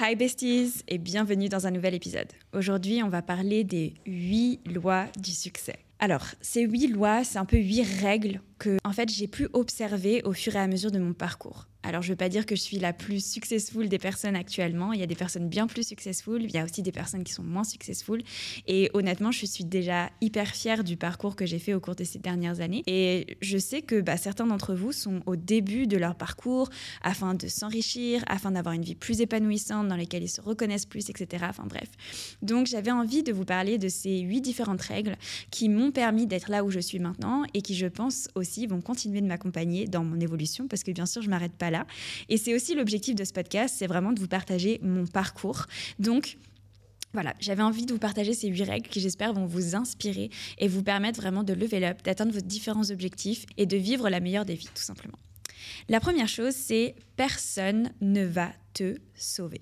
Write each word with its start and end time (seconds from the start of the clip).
Hi 0.00 0.16
besties 0.16 0.82
et 0.88 0.96
bienvenue 0.96 1.50
dans 1.50 1.66
un 1.66 1.70
nouvel 1.70 1.92
épisode. 1.92 2.26
Aujourd'hui, 2.54 3.02
on 3.02 3.10
va 3.10 3.20
parler 3.20 3.62
des 3.62 3.92
8 4.06 4.62
lois 4.72 5.04
du 5.20 5.32
succès. 5.32 5.76
Alors, 5.98 6.24
ces 6.40 6.62
8 6.62 6.88
lois, 6.88 7.24
c'est 7.24 7.38
un 7.38 7.44
peu 7.44 7.58
8 7.58 7.82
règles 8.00 8.40
que 8.58 8.78
en 8.84 8.92
fait, 8.92 9.10
j'ai 9.10 9.28
pu 9.28 9.48
observer 9.52 10.22
au 10.22 10.32
fur 10.32 10.56
et 10.56 10.58
à 10.58 10.66
mesure 10.66 10.92
de 10.92 10.98
mon 10.98 11.12
parcours. 11.12 11.66
Alors, 11.84 12.02
je 12.02 12.08
ne 12.08 12.12
veux 12.12 12.16
pas 12.16 12.28
dire 12.28 12.46
que 12.46 12.54
je 12.54 12.60
suis 12.60 12.78
la 12.78 12.92
plus 12.92 13.24
successful 13.24 13.88
des 13.88 13.98
personnes 13.98 14.36
actuellement. 14.36 14.92
Il 14.92 15.00
y 15.00 15.02
a 15.02 15.06
des 15.06 15.16
personnes 15.16 15.48
bien 15.48 15.66
plus 15.66 15.86
successful. 15.86 16.42
Il 16.42 16.50
y 16.52 16.58
a 16.58 16.64
aussi 16.64 16.82
des 16.82 16.92
personnes 16.92 17.24
qui 17.24 17.32
sont 17.32 17.42
moins 17.42 17.64
successful. 17.64 18.22
Et 18.68 18.90
honnêtement, 18.94 19.32
je 19.32 19.46
suis 19.46 19.64
déjà 19.64 20.10
hyper 20.20 20.48
fière 20.48 20.84
du 20.84 20.96
parcours 20.96 21.34
que 21.34 21.44
j'ai 21.44 21.58
fait 21.58 21.74
au 21.74 21.80
cours 21.80 21.96
de 21.96 22.04
ces 22.04 22.20
dernières 22.20 22.60
années. 22.60 22.84
Et 22.86 23.36
je 23.40 23.58
sais 23.58 23.82
que 23.82 24.00
bah, 24.00 24.16
certains 24.16 24.46
d'entre 24.46 24.74
vous 24.74 24.92
sont 24.92 25.22
au 25.26 25.34
début 25.34 25.86
de 25.86 25.96
leur 25.96 26.14
parcours 26.14 26.68
afin 27.02 27.34
de 27.34 27.48
s'enrichir, 27.48 28.22
afin 28.28 28.52
d'avoir 28.52 28.74
une 28.74 28.84
vie 28.84 28.94
plus 28.94 29.20
épanouissante 29.20 29.88
dans 29.88 29.96
laquelle 29.96 30.22
ils 30.22 30.28
se 30.28 30.40
reconnaissent 30.40 30.86
plus, 30.86 31.10
etc. 31.10 31.46
Enfin 31.48 31.66
bref. 31.66 31.88
Donc, 32.42 32.66
j'avais 32.68 32.92
envie 32.92 33.24
de 33.24 33.32
vous 33.32 33.44
parler 33.44 33.78
de 33.78 33.88
ces 33.88 34.20
huit 34.20 34.40
différentes 34.40 34.82
règles 34.82 35.16
qui 35.50 35.68
m'ont 35.68 35.90
permis 35.90 36.28
d'être 36.28 36.48
là 36.48 36.62
où 36.62 36.70
je 36.70 36.80
suis 36.80 37.00
maintenant 37.00 37.42
et 37.54 37.62
qui, 37.62 37.74
je 37.74 37.88
pense 37.88 38.28
aussi, 38.36 38.68
vont 38.68 38.80
continuer 38.80 39.20
de 39.20 39.26
m'accompagner 39.26 39.88
dans 39.88 40.04
mon 40.04 40.20
évolution 40.20 40.68
parce 40.68 40.84
que 40.84 40.92
bien 40.92 41.06
sûr, 41.06 41.22
je 41.22 41.30
m'arrête 41.30 41.52
pas 41.52 41.71
Et 42.28 42.36
c'est 42.36 42.54
aussi 42.54 42.74
l'objectif 42.74 43.14
de 43.14 43.24
ce 43.24 43.32
podcast, 43.32 43.74
c'est 43.78 43.86
vraiment 43.86 44.12
de 44.12 44.20
vous 44.20 44.28
partager 44.28 44.80
mon 44.82 45.06
parcours. 45.06 45.66
Donc, 45.98 46.36
voilà, 47.12 47.34
j'avais 47.40 47.62
envie 47.62 47.84
de 47.84 47.92
vous 47.92 47.98
partager 47.98 48.32
ces 48.32 48.48
huit 48.48 48.62
règles 48.62 48.88
qui, 48.88 49.00
j'espère, 49.00 49.34
vont 49.34 49.44
vous 49.44 49.74
inspirer 49.74 50.30
et 50.58 50.68
vous 50.68 50.82
permettre 50.82 51.20
vraiment 51.20 51.42
de 51.42 51.52
level 51.52 51.84
up, 51.84 52.02
d'atteindre 52.02 52.32
vos 52.32 52.40
différents 52.40 52.90
objectifs 52.90 53.44
et 53.58 53.66
de 53.66 53.76
vivre 53.76 54.08
la 54.08 54.20
meilleure 54.20 54.46
des 54.46 54.54
vies, 54.54 54.70
tout 54.74 54.82
simplement. 54.82 55.18
La 55.88 56.00
première 56.00 56.28
chose, 56.28 56.54
c'est 56.54 56.94
personne 57.16 57.92
ne 58.00 58.24
va 58.24 58.52
te 58.72 58.96
sauver. 59.14 59.60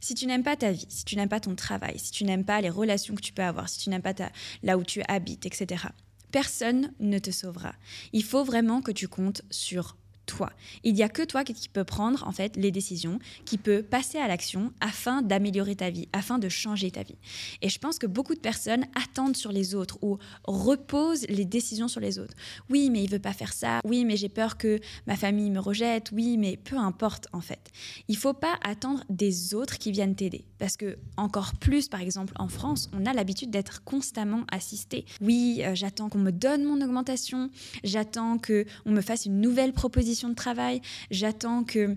Si 0.00 0.14
tu 0.14 0.26
n'aimes 0.26 0.42
pas 0.42 0.56
ta 0.56 0.72
vie, 0.72 0.86
si 0.88 1.04
tu 1.04 1.16
n'aimes 1.16 1.28
pas 1.28 1.40
ton 1.40 1.54
travail, 1.54 1.98
si 1.98 2.10
tu 2.10 2.24
n'aimes 2.24 2.44
pas 2.44 2.60
les 2.60 2.70
relations 2.70 3.14
que 3.14 3.20
tu 3.20 3.32
peux 3.32 3.42
avoir, 3.42 3.68
si 3.68 3.78
tu 3.78 3.90
n'aimes 3.90 4.02
pas 4.02 4.14
là 4.62 4.78
où 4.78 4.84
tu 4.84 5.02
habites, 5.08 5.46
etc., 5.46 5.84
personne 6.30 6.92
ne 7.00 7.18
te 7.18 7.30
sauvera. 7.30 7.74
Il 8.12 8.24
faut 8.24 8.44
vraiment 8.44 8.80
que 8.80 8.92
tu 8.92 9.08
comptes 9.08 9.42
sur 9.50 9.96
toi. 10.28 10.52
Il 10.84 10.94
n'y 10.94 11.02
a 11.02 11.08
que 11.08 11.22
toi 11.22 11.42
qui 11.42 11.68
peux 11.68 11.84
prendre 11.84 12.24
en 12.26 12.32
fait 12.32 12.56
les 12.56 12.70
décisions, 12.70 13.18
qui 13.44 13.58
peut 13.58 13.82
passer 13.82 14.18
à 14.18 14.28
l'action 14.28 14.72
afin 14.80 15.22
d'améliorer 15.22 15.74
ta 15.74 15.90
vie, 15.90 16.08
afin 16.12 16.38
de 16.38 16.48
changer 16.48 16.90
ta 16.90 17.02
vie. 17.02 17.16
Et 17.62 17.68
je 17.68 17.78
pense 17.78 17.98
que 17.98 18.06
beaucoup 18.06 18.34
de 18.34 18.40
personnes 18.40 18.84
attendent 18.94 19.36
sur 19.36 19.50
les 19.50 19.74
autres 19.74 19.98
ou 20.02 20.18
reposent 20.44 21.26
les 21.28 21.44
décisions 21.44 21.88
sur 21.88 22.00
les 22.00 22.18
autres. 22.18 22.34
Oui, 22.70 22.90
mais 22.90 23.02
il 23.02 23.10
veut 23.10 23.18
pas 23.18 23.32
faire 23.32 23.52
ça. 23.52 23.80
Oui, 23.84 24.04
mais 24.04 24.16
j'ai 24.16 24.28
peur 24.28 24.58
que 24.58 24.78
ma 25.06 25.16
famille 25.16 25.50
me 25.50 25.60
rejette. 25.60 26.10
Oui, 26.12 26.36
mais 26.36 26.56
peu 26.56 26.76
importe 26.76 27.26
en 27.32 27.40
fait. 27.40 27.70
Il 28.08 28.16
faut 28.16 28.34
pas 28.34 28.58
attendre 28.62 29.02
des 29.08 29.54
autres 29.54 29.78
qui 29.78 29.90
viennent 29.90 30.14
t'aider 30.14 30.44
parce 30.58 30.76
que 30.76 30.98
encore 31.16 31.54
plus 31.54 31.88
par 31.88 32.00
exemple 32.00 32.34
en 32.38 32.48
France, 32.48 32.90
on 32.92 33.06
a 33.06 33.12
l'habitude 33.14 33.50
d'être 33.50 33.82
constamment 33.84 34.44
assisté. 34.52 35.06
Oui, 35.20 35.62
euh, 35.64 35.74
j'attends 35.74 36.08
qu'on 36.08 36.18
me 36.18 36.32
donne 36.32 36.64
mon 36.64 36.80
augmentation, 36.82 37.50
j'attends 37.82 38.38
que 38.38 38.66
on 38.84 38.90
me 38.90 39.00
fasse 39.00 39.24
une 39.24 39.40
nouvelle 39.40 39.72
proposition 39.72 40.17
de 40.26 40.34
travail, 40.34 40.80
j'attends 41.10 41.62
que 41.62 41.96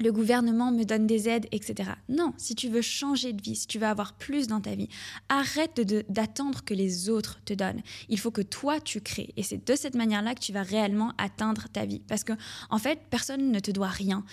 le 0.00 0.10
gouvernement 0.10 0.72
me 0.72 0.84
donne 0.84 1.06
des 1.06 1.28
aides, 1.28 1.46
etc. 1.52 1.90
Non, 2.08 2.32
si 2.36 2.54
tu 2.54 2.68
veux 2.68 2.82
changer 2.82 3.32
de 3.32 3.42
vie, 3.42 3.54
si 3.56 3.66
tu 3.66 3.78
veux 3.78 3.86
avoir 3.86 4.14
plus 4.14 4.46
dans 4.46 4.60
ta 4.60 4.74
vie, 4.74 4.88
arrête 5.28 5.80
d'attendre 6.10 6.64
que 6.64 6.74
les 6.74 7.08
autres 7.08 7.40
te 7.44 7.54
donnent. 7.54 7.82
Il 8.08 8.18
faut 8.18 8.30
que 8.30 8.42
toi, 8.42 8.80
tu 8.80 9.00
crées. 9.00 9.32
Et 9.36 9.42
c'est 9.42 9.64
de 9.64 9.76
cette 9.76 9.94
manière-là 9.94 10.34
que 10.34 10.40
tu 10.40 10.52
vas 10.52 10.62
réellement 10.62 11.12
atteindre 11.18 11.68
ta 11.72 11.84
vie. 11.84 12.00
Parce 12.08 12.24
que, 12.24 12.32
en 12.70 12.78
fait, 12.78 13.00
personne 13.10 13.52
ne 13.52 13.60
te 13.60 13.70
doit 13.70 13.88
rien, 13.88 14.24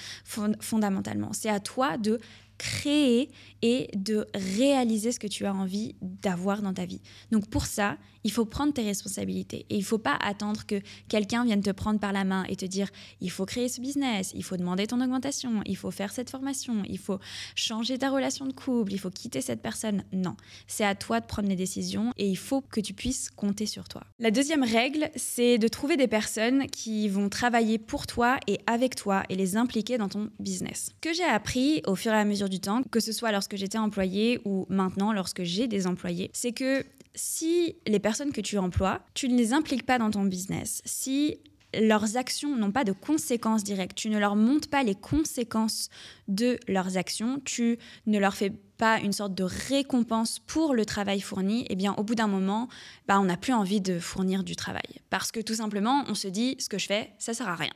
fondamentalement. 0.59 1.33
C'est 1.33 1.49
à 1.49 1.59
toi 1.59 1.97
de 1.97 2.19
créer 2.59 3.31
et 3.63 3.89
de 3.95 4.27
réaliser 4.35 5.11
ce 5.11 5.19
que 5.19 5.27
tu 5.27 5.45
as 5.45 5.53
envie 5.53 5.95
d'avoir 6.01 6.61
dans 6.61 6.73
ta 6.73 6.85
vie. 6.85 7.01
Donc 7.31 7.49
pour 7.49 7.65
ça, 7.65 7.97
il 8.23 8.31
faut 8.31 8.45
prendre 8.45 8.73
tes 8.73 8.83
responsabilités 8.83 9.65
et 9.69 9.77
il 9.77 9.83
faut 9.83 9.97
pas 9.97 10.17
attendre 10.21 10.65
que 10.65 10.81
quelqu'un 11.07 11.45
vienne 11.45 11.61
te 11.61 11.69
prendre 11.71 11.99
par 11.99 12.11
la 12.11 12.25
main 12.25 12.43
et 12.49 12.55
te 12.55 12.65
dire 12.65 12.89
il 13.21 13.31
faut 13.31 13.45
créer 13.45 13.69
ce 13.69 13.79
business, 13.81 14.31
il 14.35 14.43
faut 14.43 14.57
demander 14.57 14.87
ton 14.87 15.01
augmentation, 15.01 15.61
il 15.65 15.77
faut 15.77 15.91
faire 15.91 16.11
cette 16.11 16.29
formation, 16.29 16.83
il 16.87 16.99
faut 16.99 17.19
changer 17.55 17.97
ta 17.97 18.09
relation 18.09 18.45
de 18.45 18.53
couple, 18.53 18.93
il 18.93 18.99
faut 18.99 19.09
quitter 19.09 19.41
cette 19.41 19.61
personne. 19.61 20.03
Non, 20.11 20.35
c'est 20.67 20.83
à 20.83 20.95
toi 20.95 21.21
de 21.21 21.25
prendre 21.25 21.47
les 21.47 21.55
décisions 21.55 22.11
et 22.17 22.27
il 22.27 22.37
faut 22.37 22.61
que 22.61 22.81
tu 22.81 22.93
puisses 22.93 23.29
compter 23.29 23.65
sur 23.65 23.87
toi. 23.87 24.03
La 24.19 24.31
deuxième 24.31 24.63
règle, 24.63 25.09
c'est 25.15 25.57
de 25.57 25.67
trouver 25.69 25.95
des 25.95 26.07
personnes 26.07 26.67
qui 26.67 27.07
vont 27.07 27.29
travailler 27.29 27.77
pour 27.77 28.05
toi 28.05 28.37
et 28.47 28.59
avec 28.67 28.95
toi 28.95 29.23
et 29.29 29.35
les 29.35 29.55
impliquer 29.55 29.97
dans 29.97 30.09
ton 30.09 30.29
business. 30.39 30.89
Ce 31.01 31.09
que 31.09 31.15
j'ai 31.15 31.23
appris 31.23 31.81
au 31.87 31.95
fur 31.95 32.11
et 32.11 32.17
à 32.17 32.25
mesure 32.25 32.48
du 32.49 32.59
temps, 32.59 32.83
que 32.83 32.99
ce 32.99 33.11
soit 33.11 33.31
lorsque 33.31 33.55
j'étais 33.55 33.77
employée 33.77 34.41
ou 34.45 34.65
maintenant 34.69 35.13
lorsque 35.13 35.43
j'ai 35.43 35.67
des 35.67 35.87
employés, 35.87 36.29
c'est 36.33 36.51
que 36.51 36.83
si 37.15 37.75
les 37.87 37.99
personnes 37.99 38.31
que 38.31 38.41
tu 38.41 38.57
emploies, 38.57 39.01
tu 39.13 39.29
ne 39.29 39.37
les 39.37 39.53
impliques 39.53 39.85
pas 39.85 39.97
dans 39.97 40.11
ton 40.11 40.23
business, 40.23 40.81
si 40.85 41.39
leurs 41.73 42.17
actions 42.17 42.55
n'ont 42.55 42.71
pas 42.71 42.83
de 42.83 42.91
conséquences 42.91 43.63
directes, 43.63 43.95
tu 43.95 44.09
ne 44.09 44.17
leur 44.17 44.35
montres 44.35 44.69
pas 44.69 44.83
les 44.83 44.95
conséquences 44.95 45.89
de 46.27 46.59
leurs 46.67 46.97
actions, 46.97 47.39
tu 47.45 47.77
ne 48.05 48.19
leur 48.19 48.35
fais 48.35 48.51
pas 48.77 48.99
une 48.99 49.11
sorte 49.11 49.35
de 49.35 49.43
récompense 49.43 50.39
pour 50.39 50.73
le 50.73 50.85
travail 50.85 51.19
fourni, 51.19 51.65
eh 51.69 51.75
bien 51.75 51.93
au 51.95 52.03
bout 52.03 52.15
d'un 52.15 52.27
moment, 52.27 52.69
bah, 53.07 53.19
on 53.19 53.25
n'a 53.25 53.37
plus 53.37 53.53
envie 53.53 53.81
de 53.81 53.99
fournir 53.99 54.43
du 54.43 54.55
travail. 54.55 55.01
Parce 55.09 55.31
que 55.31 55.41
tout 55.41 55.55
simplement, 55.55 56.05
on 56.07 56.15
se 56.15 56.27
dit, 56.27 56.55
ce 56.59 56.69
que 56.69 56.77
je 56.77 56.87
fais, 56.87 57.11
ça 57.19 57.33
sert 57.33 57.49
à 57.49 57.55
rien. 57.55 57.73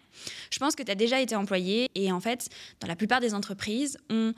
Je 0.49 0.59
pense 0.59 0.75
que 0.75 0.83
tu 0.83 0.91
as 0.91 0.95
déjà 0.95 1.19
été 1.19 1.35
employé 1.35 1.89
et 1.95 2.11
en 2.11 2.19
fait, 2.19 2.49
dans 2.79 2.87
la 2.87 2.95
plupart 2.95 3.19
des 3.19 3.33
entreprises, 3.33 3.97
on 4.09 4.33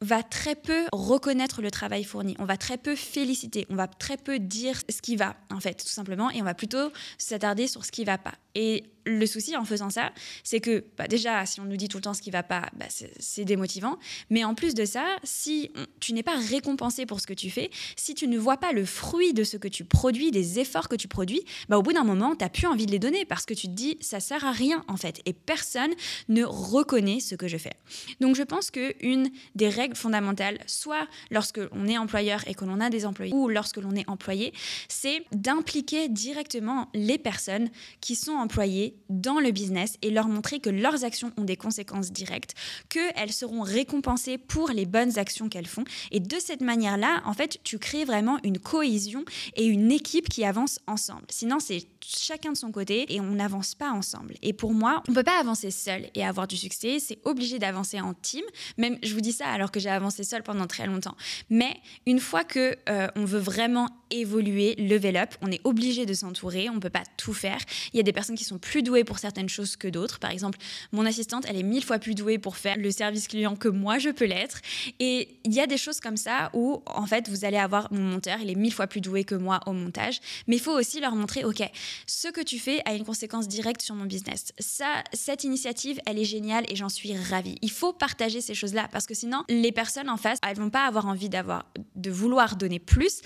va 0.00 0.22
très 0.22 0.54
peu 0.54 0.86
reconnaître 0.92 1.62
le 1.62 1.70
travail 1.70 2.04
fourni, 2.04 2.36
on 2.38 2.44
va 2.44 2.56
très 2.56 2.76
peu 2.76 2.94
féliciter, 2.94 3.66
on 3.70 3.76
va 3.76 3.86
très 3.86 4.16
peu 4.16 4.38
dire 4.38 4.80
ce 4.88 5.00
qui 5.00 5.16
va, 5.16 5.36
en 5.50 5.60
fait, 5.60 5.74
tout 5.74 5.86
simplement, 5.86 6.30
et 6.30 6.42
on 6.42 6.44
va 6.44 6.54
plutôt 6.54 6.92
s'attarder 7.18 7.66
sur 7.66 7.84
ce 7.84 7.92
qui 7.92 8.04
va 8.04 8.18
pas. 8.18 8.34
Et 8.56 8.84
le 9.06 9.26
souci 9.26 9.56
en 9.56 9.64
faisant 9.64 9.90
ça, 9.90 10.12
c'est 10.42 10.60
que 10.60 10.84
bah, 10.98 11.06
déjà, 11.06 11.46
si 11.46 11.60
on 11.60 11.64
nous 11.64 11.76
dit 11.76 11.88
tout 11.88 11.98
le 11.98 12.02
temps 12.02 12.14
ce 12.14 12.22
qui 12.22 12.30
va 12.30 12.42
pas, 12.42 12.68
bah, 12.74 12.86
c'est 12.88 13.44
démotivant. 13.44 13.98
Mais 14.30 14.44
en 14.44 14.54
plus 14.54 14.74
de 14.74 14.84
ça, 14.84 15.04
si 15.22 15.70
tu 16.00 16.12
n'es 16.12 16.22
pas 16.22 16.36
récompensé 16.36 17.06
pour 17.06 17.20
ce 17.20 17.26
que 17.26 17.34
tu 17.34 17.50
fais, 17.50 17.70
si 17.96 18.14
tu 18.14 18.26
ne 18.26 18.38
vois 18.38 18.56
pas 18.56 18.72
le 18.72 18.84
fruit 18.84 19.32
de 19.32 19.44
ce 19.44 19.56
que 19.56 19.68
tu 19.68 19.84
produis, 19.84 20.30
des 20.30 20.58
efforts 20.58 20.88
que 20.88 20.96
tu 20.96 21.06
produis, 21.06 21.44
bah, 21.68 21.78
au 21.78 21.82
bout 21.82 21.92
d'un 21.92 22.02
moment, 22.02 22.34
tu 22.34 22.44
n'as 22.44 22.48
plus 22.48 22.66
envie 22.66 22.86
de 22.86 22.90
les 22.92 22.98
donner 22.98 23.24
parce 23.24 23.46
que 23.46 23.54
tu 23.54 23.68
te 23.68 23.72
dis, 23.72 23.96
ça 24.00 24.20
sert 24.20 24.44
à 24.44 24.52
rien 24.52 24.84
en 24.88 24.96
fait. 24.96 25.20
Et 25.26 25.32
personne 25.34 25.92
ne 26.28 26.42
reconnaît 26.44 27.20
ce 27.20 27.34
que 27.34 27.46
je 27.46 27.58
fais. 27.58 27.74
Donc 28.20 28.36
je 28.36 28.42
pense 28.42 28.70
qu'une 28.70 29.30
des 29.54 29.68
règles 29.68 29.96
fondamentales, 29.96 30.58
soit 30.66 31.06
lorsque 31.30 31.58
l'on 31.58 31.86
est 31.86 31.98
employeur 31.98 32.42
et 32.48 32.54
que 32.54 32.64
l'on 32.64 32.80
a 32.80 32.90
des 32.90 33.06
employés, 33.06 33.34
ou 33.34 33.48
lorsque 33.48 33.76
l'on 33.76 33.92
est 33.92 34.08
employé, 34.08 34.52
c'est 34.88 35.24
d'impliquer 35.32 36.08
directement 36.08 36.88
les 36.94 37.18
personnes 37.18 37.68
qui 38.00 38.16
sont 38.16 38.32
employées 38.46 38.94
dans 39.08 39.40
le 39.40 39.50
business 39.50 39.96
et 40.02 40.10
leur 40.10 40.28
montrer 40.28 40.60
que 40.60 40.70
leurs 40.70 41.02
actions 41.02 41.32
ont 41.36 41.42
des 41.42 41.56
conséquences 41.56 42.12
directes, 42.12 42.54
qu'elles 42.88 43.32
seront 43.32 43.62
récompensées 43.62 44.38
pour 44.38 44.70
les 44.70 44.86
bonnes 44.86 45.18
actions 45.18 45.48
qu'elles 45.48 45.66
font. 45.66 45.82
Et 46.12 46.20
de 46.20 46.36
cette 46.38 46.60
manière-là, 46.60 47.22
en 47.24 47.32
fait, 47.32 47.58
tu 47.64 47.78
crées 47.78 48.04
vraiment 48.04 48.38
une 48.44 48.60
cohésion 48.60 49.24
et 49.56 49.64
une 49.64 49.90
équipe 49.90 50.28
qui 50.28 50.44
avance 50.44 50.78
ensemble. 50.86 51.26
Sinon, 51.28 51.58
c'est 51.58 51.86
chacun 52.06 52.52
de 52.52 52.56
son 52.56 52.70
côté 52.70 53.12
et 53.14 53.20
on 53.20 53.32
n'avance 53.32 53.74
pas 53.74 53.90
ensemble. 53.90 54.34
Et 54.42 54.52
pour 54.52 54.72
moi, 54.72 55.02
on 55.08 55.12
peut 55.12 55.22
pas 55.22 55.40
avancer 55.40 55.70
seul 55.70 56.06
et 56.14 56.24
avoir 56.24 56.46
du 56.46 56.56
succès, 56.56 56.98
c'est 57.00 57.18
obligé 57.24 57.58
d'avancer 57.58 58.00
en 58.00 58.14
team. 58.14 58.44
Même 58.78 58.98
je 59.02 59.12
vous 59.14 59.20
dis 59.20 59.32
ça 59.32 59.48
alors 59.48 59.70
que 59.72 59.80
j'ai 59.80 59.90
avancé 59.90 60.24
seul 60.24 60.42
pendant 60.42 60.66
très 60.66 60.86
longtemps. 60.86 61.16
Mais 61.50 61.76
une 62.06 62.20
fois 62.20 62.44
que 62.44 62.76
euh, 62.88 63.08
on 63.16 63.24
veut 63.24 63.38
vraiment 63.38 63.88
évoluer, 64.10 64.76
level 64.76 65.16
up, 65.16 65.34
on 65.42 65.50
est 65.50 65.60
obligé 65.64 66.06
de 66.06 66.14
s'entourer, 66.14 66.70
on 66.70 66.78
peut 66.78 66.90
pas 66.90 67.02
tout 67.16 67.34
faire. 67.34 67.58
Il 67.92 67.96
y 67.96 68.00
a 68.00 68.02
des 68.02 68.12
personnes 68.12 68.36
qui 68.36 68.44
sont 68.44 68.58
plus 68.58 68.82
douées 68.82 69.04
pour 69.04 69.18
certaines 69.18 69.48
choses 69.48 69.76
que 69.76 69.88
d'autres. 69.88 70.20
Par 70.20 70.30
exemple, 70.30 70.58
mon 70.92 71.04
assistante, 71.06 71.44
elle 71.48 71.56
est 71.56 71.64
mille 71.64 71.84
fois 71.84 71.98
plus 71.98 72.14
douée 72.14 72.38
pour 72.38 72.56
faire 72.56 72.76
le 72.76 72.90
service 72.90 73.26
client 73.26 73.56
que 73.56 73.68
moi 73.68 73.98
je 73.98 74.10
peux 74.10 74.26
l'être. 74.26 74.60
Et 75.00 75.28
il 75.44 75.52
y 75.52 75.60
a 75.60 75.66
des 75.66 75.76
choses 75.76 76.00
comme 76.00 76.16
ça 76.16 76.50
où 76.52 76.82
en 76.86 77.06
fait 77.06 77.28
vous 77.28 77.44
allez 77.44 77.56
avoir 77.56 77.92
mon 77.92 78.02
monteur, 78.02 78.38
il 78.40 78.50
est 78.50 78.54
mille 78.54 78.72
fois 78.72 78.86
plus 78.86 79.00
doué 79.00 79.24
que 79.24 79.34
moi 79.34 79.60
au 79.66 79.72
montage, 79.72 80.20
mais 80.46 80.56
il 80.56 80.62
faut 80.62 80.76
aussi 80.76 81.00
leur 81.00 81.14
montrer 81.14 81.44
OK, 81.44 81.62
ce 82.06 82.28
que 82.28 82.40
tu 82.40 82.58
fais 82.58 82.80
a 82.84 82.94
une 82.94 83.04
conséquence 83.04 83.48
directe 83.48 83.82
sur 83.82 83.94
mon 83.94 84.04
business. 84.04 84.52
Ça, 84.58 85.02
cette 85.12 85.44
initiative, 85.44 86.00
elle 86.06 86.18
est 86.18 86.24
géniale 86.24 86.64
et 86.68 86.76
j'en 86.76 86.88
suis 86.88 87.16
ravie. 87.16 87.56
Il 87.62 87.70
faut 87.70 87.92
partager 87.92 88.40
ces 88.40 88.54
choses-là 88.54 88.88
parce 88.92 89.06
que 89.06 89.14
sinon, 89.14 89.44
les 89.48 89.72
personnes 89.72 90.08
en 90.08 90.16
face, 90.16 90.38
elles 90.46 90.56
vont 90.56 90.70
pas 90.70 90.86
avoir 90.86 91.06
envie 91.06 91.28
d'avoir, 91.28 91.66
de 91.94 92.10
vouloir 92.10 92.56
donner 92.56 92.78
plus 92.78 93.20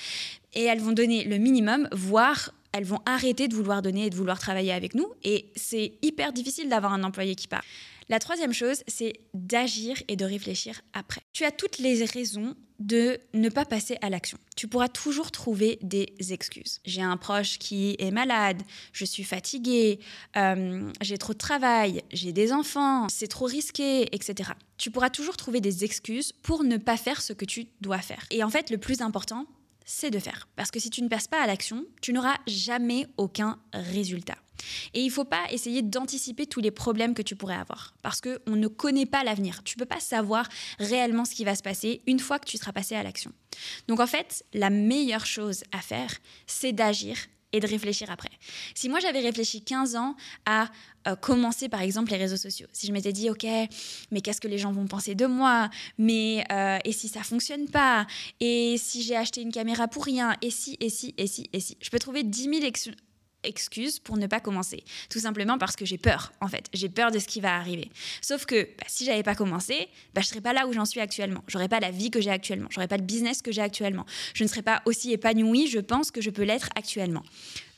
et 0.54 0.64
elles 0.64 0.80
vont 0.80 0.92
donner 0.92 1.24
le 1.24 1.38
minimum, 1.38 1.88
voire 1.92 2.52
elles 2.72 2.84
vont 2.84 3.00
arrêter 3.04 3.48
de 3.48 3.54
vouloir 3.54 3.82
donner 3.82 4.06
et 4.06 4.10
de 4.10 4.16
vouloir 4.16 4.38
travailler 4.38 4.72
avec 4.72 4.94
nous. 4.94 5.06
Et 5.24 5.50
c'est 5.56 5.94
hyper 6.02 6.32
difficile 6.32 6.68
d'avoir 6.68 6.92
un 6.92 7.02
employé 7.02 7.34
qui 7.34 7.48
part. 7.48 7.64
La 8.10 8.18
troisième 8.18 8.52
chose, 8.52 8.82
c'est 8.88 9.12
d'agir 9.34 10.02
et 10.08 10.16
de 10.16 10.24
réfléchir 10.24 10.80
après. 10.94 11.20
Tu 11.32 11.44
as 11.44 11.52
toutes 11.52 11.78
les 11.78 12.04
raisons 12.04 12.56
de 12.80 13.20
ne 13.34 13.48
pas 13.48 13.64
passer 13.64 13.98
à 14.02 14.10
l'action. 14.10 14.36
Tu 14.56 14.66
pourras 14.66 14.88
toujours 14.88 15.30
trouver 15.30 15.78
des 15.80 16.12
excuses. 16.32 16.80
J'ai 16.84 17.02
un 17.02 17.16
proche 17.16 17.60
qui 17.60 17.94
est 18.00 18.10
malade, 18.10 18.62
je 18.92 19.04
suis 19.04 19.22
fatiguée, 19.22 20.00
euh, 20.36 20.90
j'ai 21.00 21.18
trop 21.18 21.34
de 21.34 21.38
travail, 21.38 22.02
j'ai 22.10 22.32
des 22.32 22.52
enfants, 22.52 23.06
c'est 23.08 23.28
trop 23.28 23.44
risqué, 23.44 24.12
etc. 24.12 24.50
Tu 24.76 24.90
pourras 24.90 25.10
toujours 25.10 25.36
trouver 25.36 25.60
des 25.60 25.84
excuses 25.84 26.32
pour 26.32 26.64
ne 26.64 26.78
pas 26.78 26.96
faire 26.96 27.22
ce 27.22 27.32
que 27.32 27.44
tu 27.44 27.68
dois 27.80 27.98
faire. 27.98 28.26
Et 28.32 28.42
en 28.42 28.50
fait, 28.50 28.70
le 28.70 28.78
plus 28.78 29.02
important, 29.02 29.46
c'est 29.84 30.10
de 30.10 30.18
faire. 30.18 30.48
Parce 30.56 30.72
que 30.72 30.80
si 30.80 30.90
tu 30.90 31.02
ne 31.02 31.08
passes 31.08 31.28
pas 31.28 31.40
à 31.40 31.46
l'action, 31.46 31.84
tu 32.02 32.12
n'auras 32.12 32.38
jamais 32.48 33.06
aucun 33.18 33.60
résultat. 33.72 34.36
Et 34.94 35.00
il 35.00 35.06
ne 35.06 35.12
faut 35.12 35.24
pas 35.24 35.44
essayer 35.50 35.82
d'anticiper 35.82 36.46
tous 36.46 36.60
les 36.60 36.70
problèmes 36.70 37.14
que 37.14 37.22
tu 37.22 37.36
pourrais 37.36 37.56
avoir, 37.56 37.94
parce 38.02 38.20
qu'on 38.20 38.56
ne 38.56 38.68
connaît 38.68 39.06
pas 39.06 39.24
l'avenir. 39.24 39.62
Tu 39.64 39.76
ne 39.76 39.80
peux 39.80 39.88
pas 39.88 40.00
savoir 40.00 40.48
réellement 40.78 41.24
ce 41.24 41.34
qui 41.34 41.44
va 41.44 41.54
se 41.54 41.62
passer 41.62 42.02
une 42.06 42.18
fois 42.18 42.38
que 42.38 42.46
tu 42.46 42.56
seras 42.56 42.72
passé 42.72 42.94
à 42.94 43.02
l'action. 43.02 43.32
Donc 43.88 44.00
en 44.00 44.06
fait, 44.06 44.44
la 44.52 44.70
meilleure 44.70 45.26
chose 45.26 45.64
à 45.72 45.78
faire, 45.78 46.10
c'est 46.46 46.72
d'agir 46.72 47.16
et 47.52 47.60
de 47.60 47.66
réfléchir 47.66 48.10
après. 48.10 48.30
Si 48.74 48.88
moi 48.88 49.00
j'avais 49.00 49.20
réfléchi 49.20 49.62
15 49.62 49.96
ans 49.96 50.14
à 50.46 50.68
euh, 51.08 51.16
commencer 51.16 51.68
par 51.68 51.80
exemple 51.80 52.10
les 52.10 52.16
réseaux 52.16 52.36
sociaux, 52.36 52.68
si 52.72 52.86
je 52.86 52.92
m'étais 52.92 53.12
dit 53.12 53.30
ok, 53.30 53.44
mais 54.10 54.20
qu'est-ce 54.20 54.40
que 54.40 54.48
les 54.48 54.58
gens 54.58 54.72
vont 54.72 54.86
penser 54.86 55.14
de 55.14 55.26
moi, 55.26 55.68
mais 55.98 56.44
euh, 56.52 56.78
et 56.84 56.92
si 56.92 57.08
ça 57.08 57.22
fonctionne 57.22 57.68
pas, 57.68 58.06
et 58.38 58.76
si 58.78 59.02
j'ai 59.02 59.16
acheté 59.16 59.42
une 59.42 59.52
caméra 59.52 59.88
pour 59.88 60.04
rien, 60.04 60.36
et 60.42 60.50
si, 60.50 60.76
et 60.80 60.90
si, 60.90 61.14
et 61.16 61.26
si, 61.26 61.48
et 61.52 61.60
si, 61.60 61.76
je 61.80 61.90
peux 61.90 61.98
trouver 61.98 62.22
10 62.22 62.42
000 62.44 62.64
excuse 63.42 63.98
pour 63.98 64.16
ne 64.16 64.26
pas 64.26 64.40
commencer. 64.40 64.84
Tout 65.08 65.20
simplement 65.20 65.58
parce 65.58 65.76
que 65.76 65.84
j'ai 65.84 65.98
peur, 65.98 66.32
en 66.40 66.48
fait. 66.48 66.66
J'ai 66.72 66.88
peur 66.88 67.10
de 67.10 67.18
ce 67.18 67.26
qui 67.26 67.40
va 67.40 67.56
arriver. 67.56 67.90
Sauf 68.20 68.44
que 68.44 68.64
bah, 68.64 68.84
si 68.86 69.04
j'avais 69.04 69.22
pas 69.22 69.34
commencé, 69.34 69.88
bah, 70.14 70.20
je 70.20 70.28
serais 70.28 70.40
pas 70.40 70.52
là 70.52 70.66
où 70.66 70.72
j'en 70.72 70.84
suis 70.84 71.00
actuellement. 71.00 71.42
J'aurais 71.48 71.68
pas 71.68 71.80
la 71.80 71.90
vie 71.90 72.10
que 72.10 72.20
j'ai 72.20 72.30
actuellement. 72.30 72.68
J'aurais 72.70 72.88
pas 72.88 72.96
le 72.96 73.02
business 73.02 73.42
que 73.42 73.52
j'ai 73.52 73.62
actuellement. 73.62 74.06
Je 74.34 74.44
ne 74.44 74.48
serais 74.48 74.62
pas 74.62 74.82
aussi 74.84 75.12
épanouie, 75.12 75.66
je 75.66 75.80
pense, 75.80 76.10
que 76.10 76.20
je 76.20 76.30
peux 76.30 76.42
l'être 76.42 76.68
actuellement. 76.74 77.22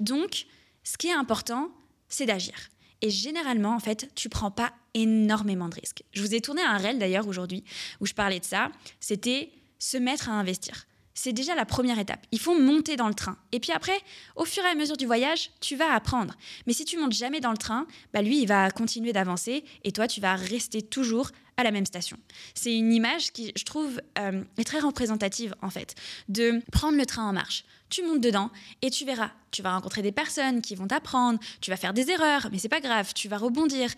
Donc, 0.01 0.47
ce 0.85 0.97
qui 0.97 1.09
est 1.09 1.15
important, 1.15 1.71
c'est 2.09 2.27
d'agir. 2.27 2.55
Et 3.01 3.11
généralement, 3.11 3.75
en 3.75 3.81
fait, 3.81 4.11
tu 4.15 4.29
prends 4.29 4.51
pas 4.51 4.73
énormément 4.95 5.69
de 5.69 5.75
risques. 5.75 6.05
Je 6.13 6.23
vous 6.23 6.35
ai 6.35 6.41
tourné 6.41 6.63
un 6.63 6.77
réel 6.77 6.99
d'ailleurs 6.99 7.27
aujourd'hui 7.27 7.65
où 8.01 8.07
je 8.07 8.15
parlais 8.15 8.39
de 8.39 8.45
ça. 8.45 8.71
C'était 9.01 9.51
se 9.79 9.97
mettre 9.97 10.29
à 10.29 10.33
investir 10.33 10.87
c'est 11.15 11.33
déjà 11.33 11.55
la 11.55 11.65
première 11.65 11.99
étape. 11.99 12.25
Il 12.33 12.39
faut 12.39 12.59
monter 12.59 12.97
dans 12.97 13.09
le 13.09 13.15
train. 13.15 13.37
Et 13.53 13.61
puis 13.61 13.73
après, 13.73 13.99
au 14.37 14.45
fur 14.45 14.65
et 14.65 14.69
à 14.69 14.75
mesure 14.75 14.97
du 14.97 15.07
voyage, 15.07 15.51
tu 15.61 15.77
vas 15.77 15.93
apprendre. 15.93 16.35
Mais 16.67 16.73
si 16.73 16.85
tu 16.85 16.99
montes 16.99 17.13
jamais 17.13 17.41
dans 17.41 17.51
le 17.51 17.59
train, 17.59 17.87
bah 18.13 18.23
lui, 18.23 18.41
il 18.41 18.47
va 18.49 18.71
continuer 18.71 19.13
d'avancer 19.13 19.65
et 19.85 19.93
toi, 19.93 20.09
tu 20.09 20.21
vas 20.21 20.35
rester 20.35 20.83
toujours 20.83 21.31
à 21.57 21.65
la 21.65 21.71
même 21.71 21.87
station. 21.87 22.17
C'est 22.55 22.75
une 22.75 22.93
image 22.93 23.33
qui, 23.33 23.53
je 23.57 23.65
trouve, 23.65 24.01
euh, 24.19 24.43
est 24.57 24.65
très 24.65 24.81
représentative 24.81 25.55
en 25.63 25.71
fait, 25.71 25.95
de 26.29 26.63
prendre 26.73 26.97
le 26.97 27.07
train 27.07 27.29
en 27.29 27.33
marche. 27.33 27.65
Tu 27.91 28.03
montes 28.03 28.23
dedans 28.23 28.51
et 28.81 28.91
tu 28.91 29.05
verras. 29.05 29.31
Tu 29.51 29.61
vas 29.61 29.75
rencontrer 29.75 30.01
des 30.01 30.13
personnes 30.13 30.63
qui 30.63 30.75
vont 30.75 30.87
t'apprendre, 30.87 31.39
tu 31.61 31.71
vas 31.71 31.77
faire 31.77 31.93
des 31.93 32.11
erreurs, 32.11 32.49
mais 32.51 32.59
c'est 32.59 32.71
pas 32.71 32.81
grave, 32.81 33.13
tu 33.13 33.29
vas 33.29 33.37
rebondir. 33.37 33.91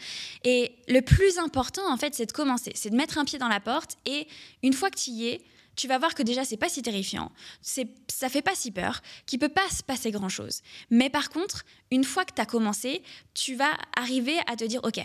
Et 0.43 0.75
le 0.89 1.01
plus 1.01 1.39
important 1.39 1.93
en 1.93 1.97
fait, 1.97 2.13
c'est 2.13 2.27
de 2.27 2.33
commencer, 2.33 2.73
c'est 2.75 2.91
de 2.91 2.97
mettre 2.97 3.19
un 3.19 3.25
pied 3.25 3.39
dans 3.39 3.49
la 3.49 3.61
porte 3.61 3.97
et 4.05 4.27
une 4.65 4.73
fois 4.73 4.91
que 4.91 4.99
tu 4.99 5.11
y 5.11 5.29
es, 5.29 5.45
tu 5.76 5.88
vas 5.88 5.99
voir 5.99 6.15
que 6.15 6.23
déjà 6.23 6.44
c'est 6.44 6.56
pas 6.56 6.69
si 6.69 6.82
terrifiant, 6.82 7.32
c'est 7.62 7.88
ça 8.09 8.29
fait 8.29 8.43
pas 8.43 8.55
si 8.55 8.71
peur, 8.71 9.00
qu'il 9.26 9.38
peut 9.38 9.49
pas 9.49 9.69
se 9.71 9.82
passer 9.82 10.11
grand 10.11 10.29
chose. 10.29 10.62
Mais 10.91 11.11
par 11.11 11.31
contre, 11.31 11.65
une 11.91 12.05
fois 12.05 12.25
que 12.25 12.35
tu 12.35 12.41
as 12.41 12.47
commencé, 12.47 13.03
tu 13.35 13.55
vas 13.55 13.76
arriver 13.97 14.38
à 14.47 14.56
te 14.56 14.65
dire 14.65 14.81
OK, 14.85 15.00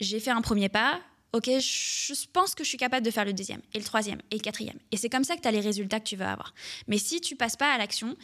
j'ai 0.00 0.20
fait 0.20 0.30
un 0.30 0.40
premier 0.40 0.68
pas, 0.68 1.00
OK, 1.32 1.46
je 1.46 2.26
pense 2.32 2.54
que 2.54 2.64
je 2.64 2.68
suis 2.68 2.78
capable 2.78 3.06
de 3.06 3.10
faire 3.10 3.24
le 3.24 3.32
deuxième, 3.32 3.60
et 3.72 3.78
le 3.78 3.84
troisième, 3.84 4.20
et 4.30 4.34
le 4.34 4.40
quatrième. 4.40 4.78
Et 4.90 4.96
c'est 4.96 5.08
comme 5.08 5.22
ça 5.22 5.36
que 5.36 5.42
tu 5.42 5.48
as 5.48 5.52
les 5.52 5.60
résultats 5.60 6.00
que 6.00 6.04
tu 6.06 6.16
veux 6.16 6.24
avoir. 6.24 6.54
Mais 6.88 6.98
si 6.98 7.20
tu 7.20 7.36
passes 7.36 7.56
pas 7.56 7.72
à 7.72 7.78
l'action, 7.78 8.16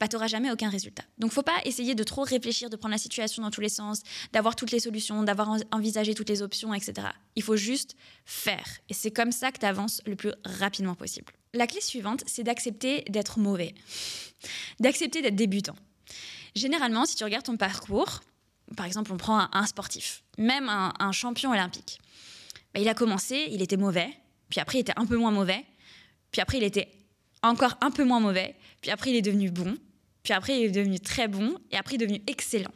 bah, 0.00 0.08
tu 0.08 0.16
n'auras 0.16 0.26
jamais 0.26 0.50
aucun 0.50 0.68
résultat. 0.68 1.04
Donc, 1.18 1.32
faut 1.32 1.42
pas 1.42 1.60
essayer 1.64 1.94
de 1.94 2.02
trop 2.04 2.22
réfléchir, 2.22 2.70
de 2.70 2.76
prendre 2.76 2.92
la 2.92 2.98
situation 2.98 3.42
dans 3.42 3.50
tous 3.50 3.60
les 3.60 3.68
sens, 3.68 4.02
d'avoir 4.32 4.56
toutes 4.56 4.70
les 4.70 4.80
solutions, 4.80 5.22
d'avoir 5.22 5.56
envisagé 5.70 6.14
toutes 6.14 6.28
les 6.28 6.42
options, 6.42 6.74
etc. 6.74 7.08
Il 7.36 7.42
faut 7.42 7.56
juste 7.56 7.96
faire. 8.24 8.66
Et 8.88 8.94
c'est 8.94 9.10
comme 9.10 9.32
ça 9.32 9.52
que 9.52 9.58
tu 9.58 9.66
avances 9.66 10.02
le 10.06 10.16
plus 10.16 10.32
rapidement 10.44 10.94
possible. 10.94 11.32
La 11.54 11.66
clé 11.66 11.80
suivante, 11.80 12.24
c'est 12.26 12.42
d'accepter 12.42 13.04
d'être 13.08 13.38
mauvais, 13.38 13.74
d'accepter 14.80 15.22
d'être 15.22 15.36
débutant. 15.36 15.76
Généralement, 16.54 17.04
si 17.06 17.14
tu 17.16 17.24
regardes 17.24 17.44
ton 17.44 17.56
parcours, 17.56 18.20
par 18.76 18.86
exemple, 18.86 19.12
on 19.12 19.16
prend 19.16 19.48
un, 19.52 19.66
sportif, 19.66 20.22
même 20.38 20.68
un 20.68 21.12
champion 21.12 21.50
olympique. 21.50 22.00
Bah, 22.74 22.80
il 22.80 22.88
a 22.88 22.94
commencé, 22.94 23.48
il 23.50 23.62
était 23.62 23.76
mauvais, 23.76 24.10
puis 24.48 24.60
après 24.60 24.78
il 24.78 24.80
était 24.82 24.94
un 24.96 25.06
peu 25.06 25.16
moins 25.16 25.30
mauvais, 25.30 25.64
puis 26.30 26.40
après 26.40 26.58
il 26.58 26.64
était 26.64 26.88
encore 27.42 27.76
un 27.80 27.90
peu 27.90 28.04
moins 28.04 28.20
mauvais, 28.20 28.54
puis 28.80 28.90
après 28.90 29.10
il 29.10 29.16
est 29.16 29.22
devenu 29.22 29.50
bon, 29.50 29.76
puis 30.22 30.32
après 30.32 30.58
il 30.58 30.64
est 30.64 30.70
devenu 30.70 31.00
très 31.00 31.28
bon, 31.28 31.58
et 31.70 31.76
après 31.76 31.96
il 31.96 32.02
est 32.02 32.06
devenu 32.06 32.22
excellent. 32.26 32.72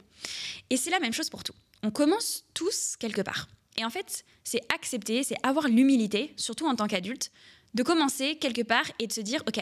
Et 0.71 0.77
c'est 0.77 0.91
la 0.91 1.01
même 1.01 1.13
chose 1.13 1.31
pour 1.31 1.45
tout. 1.45 1.55
On 1.83 1.91
commence 1.91 2.45
tous 2.55 2.97
quelque 2.99 3.23
part. 3.23 3.49
Et 3.77 3.85
en 3.85 3.91
fait, 3.91 4.25
c'est 4.43 4.61
accepter, 4.75 5.23
c'est 5.23 5.37
avoir 5.43 5.69
l'humilité, 5.69 6.33
surtout 6.37 6.67
en 6.67 6.75
tant 6.75 6.87
qu'adulte, 6.87 7.31
de 7.75 7.83
commencer 7.83 8.37
quelque 8.37 8.63
part 8.63 8.87
et 8.99 9.07
de 9.07 9.13
se 9.13 9.21
dire, 9.21 9.43
OK, 9.47 9.61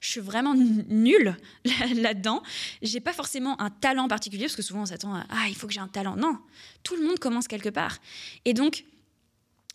je 0.00 0.10
suis 0.10 0.20
vraiment 0.20 0.54
nulle 0.54 1.36
là-dedans. 1.94 2.42
J'ai 2.82 3.00
pas 3.00 3.12
forcément 3.12 3.60
un 3.60 3.70
talent 3.70 4.08
particulier, 4.08 4.44
parce 4.44 4.56
que 4.56 4.62
souvent 4.62 4.82
on 4.82 4.86
s'attend 4.86 5.14
à, 5.14 5.26
ah, 5.30 5.46
il 5.48 5.54
faut 5.54 5.66
que 5.66 5.72
j'ai 5.72 5.80
un 5.80 5.88
talent. 5.88 6.16
Non, 6.16 6.38
tout 6.82 6.96
le 6.96 7.06
monde 7.06 7.18
commence 7.18 7.48
quelque 7.48 7.70
part. 7.70 7.98
Et 8.44 8.52
donc, 8.52 8.84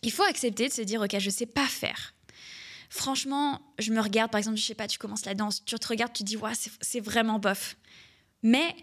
il 0.04 0.12
faut 0.12 0.24
accepter 0.24 0.68
de 0.68 0.74
se 0.74 0.82
dire, 0.82 1.02
OK, 1.02 1.18
je 1.18 1.30
sais 1.30 1.46
pas 1.46 1.66
faire. 1.66 2.14
Franchement, 2.94 3.62
je 3.80 3.94
me 3.94 4.02
regarde, 4.02 4.32
par 4.32 4.40
exemple, 4.40 4.58
je 4.58 4.66
sais 4.66 4.76
pas, 4.76 4.86
tu 4.86 5.00
commences 5.00 5.24
la 5.24 5.34
danse, 5.34 5.64
tu 5.64 5.76
te 5.76 5.88
regardes, 5.88 6.12
tu 6.12 6.24
te 6.24 6.28
dis, 6.28 6.36
ouais, 6.36 6.52
c'est 6.82 7.00
vraiment 7.00 7.40
bof. 7.40 7.78
Mais 8.44 8.76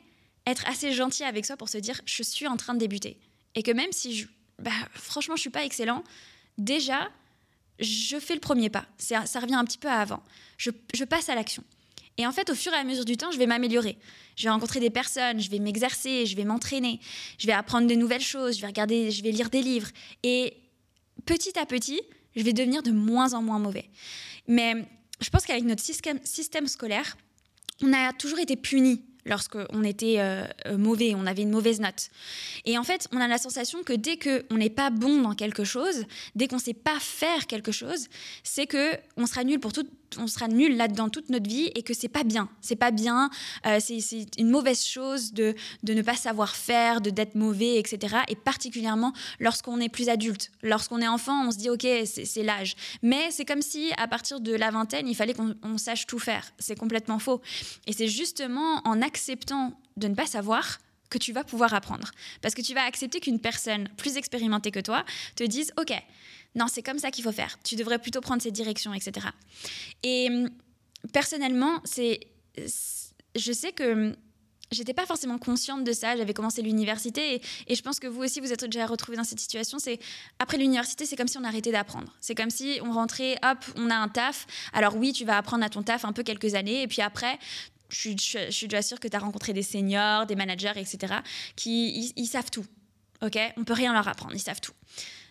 être 0.46 0.66
assez 0.66 0.94
gentil 0.94 1.24
avec 1.24 1.44
soi 1.44 1.58
pour 1.58 1.68
se 1.68 1.76
dire, 1.76 2.00
je 2.06 2.22
suis 2.22 2.46
en 2.46 2.56
train 2.56 2.72
de 2.72 2.78
débuter. 2.78 3.18
Et 3.54 3.62
que 3.62 3.70
même 3.70 3.92
si, 3.92 4.16
je, 4.16 4.26
bah, 4.60 4.70
franchement, 4.94 5.36
je 5.36 5.42
suis 5.42 5.50
pas 5.50 5.62
excellent, 5.62 6.02
déjà, 6.56 7.10
je 7.80 8.18
fais 8.18 8.32
le 8.32 8.40
premier 8.40 8.70
pas. 8.70 8.86
Ça 8.96 9.20
revient 9.40 9.56
un 9.56 9.66
petit 9.66 9.76
peu 9.76 9.88
à 9.88 10.00
avant. 10.00 10.22
Je, 10.56 10.70
passe 11.04 11.28
à 11.28 11.34
l'action. 11.34 11.62
Et 12.16 12.26
en 12.26 12.32
fait, 12.32 12.48
au 12.48 12.54
fur 12.54 12.72
et 12.72 12.76
à 12.76 12.84
mesure 12.84 13.04
du 13.04 13.18
temps, 13.18 13.30
je 13.30 13.36
vais 13.36 13.46
m'améliorer. 13.46 13.98
Je 14.36 14.44
vais 14.44 14.50
rencontrer 14.50 14.80
des 14.80 14.88
personnes, 14.88 15.38
je 15.38 15.50
vais 15.50 15.58
m'exercer, 15.58 16.24
je 16.24 16.34
vais 16.34 16.44
m'entraîner, 16.44 16.98
je 17.36 17.46
vais 17.46 17.52
apprendre 17.52 17.86
de 17.86 17.94
nouvelles 17.94 18.22
choses, 18.22 18.56
je 18.56 18.62
vais 18.62 18.68
regarder, 18.68 19.10
je 19.10 19.22
vais 19.22 19.32
lire 19.32 19.50
des 19.50 19.60
livres. 19.60 19.90
Et 20.22 20.56
petit 21.26 21.58
à 21.58 21.66
petit, 21.66 22.00
je 22.36 22.42
vais 22.42 22.52
devenir 22.52 22.82
de 22.82 22.90
moins 22.90 23.34
en 23.34 23.42
moins 23.42 23.58
mauvais. 23.58 23.90
Mais 24.46 24.86
je 25.20 25.30
pense 25.30 25.44
qu'avec 25.44 25.64
notre 25.64 25.82
système, 25.82 26.66
scolaire, 26.66 27.16
on 27.82 27.92
a 27.92 28.12
toujours 28.12 28.38
été 28.38 28.56
punis 28.56 29.04
lorsqu'on 29.28 29.84
était 29.84 30.16
euh, 30.18 30.44
euh, 30.66 30.78
mauvais, 30.78 31.14
on 31.14 31.26
avait 31.26 31.42
une 31.42 31.50
mauvaise 31.50 31.80
note. 31.80 32.10
Et 32.64 32.78
en 32.78 32.82
fait, 32.82 33.06
on 33.12 33.20
a 33.20 33.28
la 33.28 33.38
sensation 33.38 33.82
que 33.82 33.92
dès 33.92 34.18
qu'on 34.18 34.56
n'est 34.56 34.70
pas 34.70 34.90
bon 34.90 35.20
dans 35.22 35.34
quelque 35.34 35.64
chose, 35.64 36.04
dès 36.34 36.48
qu'on 36.48 36.56
ne 36.56 36.60
sait 36.60 36.74
pas 36.74 36.98
faire 36.98 37.46
quelque 37.46 37.70
chose, 37.70 38.08
c'est 38.42 38.66
que 38.66 38.96
on 39.16 39.26
sera 39.26 39.44
nul 39.44 39.60
pour 39.60 39.72
tout, 39.72 39.86
on 40.16 40.26
sera 40.26 40.48
nul 40.48 40.76
là-dedans 40.76 41.10
toute 41.10 41.28
notre 41.28 41.48
vie 41.48 41.70
et 41.74 41.82
que 41.82 41.92
c'est 41.92 42.08
pas 42.08 42.24
bien. 42.24 42.48
C'est 42.62 42.76
pas 42.76 42.90
bien, 42.90 43.30
euh, 43.66 43.78
c'est 43.80 44.26
une 44.38 44.50
mauvaise 44.50 44.82
chose 44.84 45.32
de, 45.32 45.54
de 45.82 45.94
ne 45.94 46.02
pas 46.02 46.16
savoir 46.16 46.56
faire, 46.56 47.00
de 47.00 47.10
d'être 47.10 47.34
mauvais, 47.34 47.78
etc. 47.78 48.16
Et 48.28 48.36
particulièrement 48.36 49.12
lorsqu'on 49.40 49.80
est 49.80 49.88
plus 49.88 50.08
adulte. 50.08 50.50
Lorsqu'on 50.62 51.00
est 51.00 51.08
enfant, 51.08 51.46
on 51.46 51.50
se 51.50 51.58
dit, 51.58 51.68
OK, 51.70 51.86
c'est 52.04 52.42
l'âge. 52.42 52.76
Mais 53.02 53.30
c'est 53.30 53.44
comme 53.44 53.62
si, 53.62 53.92
à 53.98 54.08
partir 54.08 54.40
de 54.40 54.54
la 54.54 54.70
vingtaine, 54.70 55.08
il 55.08 55.14
fallait 55.14 55.34
qu'on 55.34 55.78
sache 55.78 56.06
tout 56.06 56.18
faire. 56.18 56.52
C'est 56.58 56.78
complètement 56.78 57.18
faux. 57.18 57.40
Et 57.86 57.92
c'est 57.92 58.08
justement 58.08 58.80
en 58.84 59.02
acceptant 59.02 59.17
de 59.96 60.08
ne 60.08 60.14
pas 60.14 60.26
savoir 60.26 60.78
que 61.10 61.18
tu 61.18 61.32
vas 61.32 61.44
pouvoir 61.44 61.74
apprendre. 61.74 62.10
Parce 62.42 62.54
que 62.54 62.62
tu 62.62 62.74
vas 62.74 62.84
accepter 62.84 63.20
qu'une 63.20 63.40
personne 63.40 63.88
plus 63.96 64.16
expérimentée 64.16 64.70
que 64.70 64.80
toi 64.80 65.04
te 65.36 65.44
dise, 65.44 65.72
OK, 65.80 65.92
non, 66.54 66.66
c'est 66.68 66.82
comme 66.82 66.98
ça 66.98 67.10
qu'il 67.10 67.24
faut 67.24 67.32
faire. 67.32 67.58
Tu 67.64 67.76
devrais 67.76 67.98
plutôt 67.98 68.20
prendre 68.20 68.42
cette 68.42 68.52
direction, 68.52 68.92
etc. 68.94 69.28
Et 70.02 70.28
hum, 70.30 70.50
personnellement, 71.12 71.80
c'est, 71.84 72.20
je 73.36 73.52
sais 73.52 73.72
que 73.72 73.92
hum, 73.92 74.16
j'étais 74.70 74.94
pas 74.94 75.06
forcément 75.06 75.38
consciente 75.38 75.84
de 75.84 75.92
ça. 75.92 76.16
J'avais 76.16 76.34
commencé 76.34 76.62
l'université 76.62 77.40
et, 77.66 77.74
je 77.74 77.82
pense 77.82 78.00
que 78.00 78.06
vous 78.06 78.22
aussi 78.22 78.40
vous 78.40 78.52
êtes 78.52 78.64
déjà 78.64 78.86
retrouvés 78.86 79.16
dans 79.16 79.24
cette 79.24 79.40
situation. 79.40 79.78
C'est 79.78 79.98
après 80.38 80.58
l'université, 80.58 81.06
c'est 81.06 81.16
comme 81.16 81.28
si 81.28 81.38
on 81.38 81.44
arrêtait 81.44 81.72
d'apprendre. 81.72 82.14
C'est 82.20 82.34
comme 82.34 82.50
si 82.50 82.80
on 82.82 82.92
rentrait, 82.92 83.38
hop, 83.42 83.58
on 83.76 83.90
a 83.90 83.96
un 83.96 84.08
taf. 84.08 84.46
Alors 84.72 84.96
oui, 84.96 85.12
tu 85.12 85.24
vas 85.24 85.38
apprendre 85.38 85.64
à 85.64 85.70
ton 85.70 85.82
taf 85.82 86.04
un 86.04 86.12
peu 86.12 86.22
quelques 86.22 86.54
années 86.54 86.82
et 86.82 86.88
puis 86.88 87.02
après. 87.02 87.38
Je 87.88 88.14
suis, 88.50 88.66
déjà 88.66 88.82
sûre 88.82 89.00
que 89.00 89.08
tu 89.08 89.16
as 89.16 89.20
rencontré 89.20 89.52
des 89.52 89.62
seniors, 89.62 90.26
des 90.26 90.36
managers, 90.36 90.72
etc., 90.76 91.14
qui 91.56 92.12
ils, 92.16 92.26
savent 92.26 92.50
tout. 92.50 92.66
OK? 93.22 93.38
On 93.56 93.64
peut 93.64 93.72
rien 93.72 93.92
leur 93.92 94.06
apprendre, 94.06 94.34
ils 94.34 94.40
savent 94.40 94.60
tout. 94.60 94.72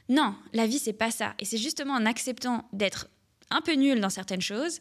Non, 0.10 0.36
la 0.54 0.66
vie, 0.66 0.80
c'est 0.80 0.94
pas 0.94 1.12
ça. 1.12 1.36
Et 1.40 1.46
c'est 1.46 1.58
justement 1.58 1.94
en 1.94 2.06
acceptant 2.06 2.68
d'être 2.74 3.08
un 3.50 3.62
peu 3.62 3.74
nul 3.74 4.00
dans 4.00 4.10
certaines 4.10 4.42
choses 4.42 4.80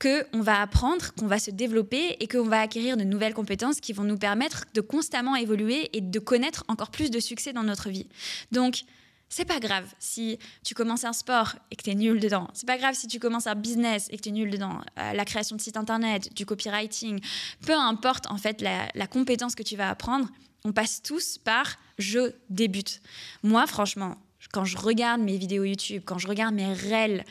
qu'on 0.00 0.40
va 0.40 0.62
apprendre, 0.62 1.12
qu'on 1.14 1.26
va 1.26 1.38
se 1.38 1.50
développer 1.50 2.16
et 2.20 2.26
qu'on 2.26 2.48
va 2.48 2.60
acquérir 2.60 2.96
de 2.96 3.04
nouvelles 3.04 3.34
compétences 3.34 3.80
qui 3.80 3.92
vont 3.92 4.04
nous 4.04 4.16
permettre 4.16 4.64
de 4.72 4.80
constamment 4.80 5.36
évoluer 5.36 5.90
et 5.92 6.00
de 6.00 6.18
connaître 6.18 6.64
encore 6.68 6.90
plus 6.90 7.10
de 7.10 7.20
succès 7.20 7.52
dans 7.52 7.64
notre 7.64 7.90
vie. 7.90 8.08
Donc, 8.50 8.84
C'est 9.32 9.44
pas 9.44 9.60
grave 9.60 9.86
si 10.00 10.40
tu 10.64 10.74
commences 10.74 11.04
un 11.04 11.12
sport 11.12 11.54
et 11.70 11.76
que 11.76 11.84
tu 11.84 11.90
es 11.90 11.94
nul 11.94 12.18
dedans. 12.18 12.48
C'est 12.52 12.66
pas 12.66 12.76
grave 12.76 12.96
si 12.96 13.06
tu 13.06 13.20
commences 13.20 13.46
un 13.46 13.54
business 13.54 14.08
et 14.10 14.16
que 14.16 14.22
tu 14.22 14.30
es 14.30 14.32
nul 14.32 14.50
dedans. 14.50 14.80
Euh, 14.98 15.12
la 15.12 15.24
création 15.24 15.54
de 15.54 15.60
site 15.60 15.76
internet, 15.76 16.34
du 16.34 16.44
copywriting, 16.44 17.20
peu 17.64 17.72
importe 17.72 18.28
en 18.28 18.36
fait 18.36 18.60
la, 18.60 19.06
compétence 19.06 19.54
que 19.54 19.62
tu 19.62 19.76
vas 19.76 19.88
apprendre, 19.88 20.28
on 20.64 20.72
passe 20.72 21.00
tous 21.00 21.38
par 21.38 21.76
je 21.96 22.32
débute. 22.48 23.00
Moi, 23.44 23.68
franchement, 23.68 24.16
quand 24.52 24.64
je 24.64 24.76
regarde 24.76 25.20
mes 25.20 25.38
vidéos 25.38 25.62
YouTube, 25.62 26.02
quand 26.04 26.18
je 26.18 26.26
regarde 26.26 26.54
mes 26.54 26.72
réels, 26.72 27.24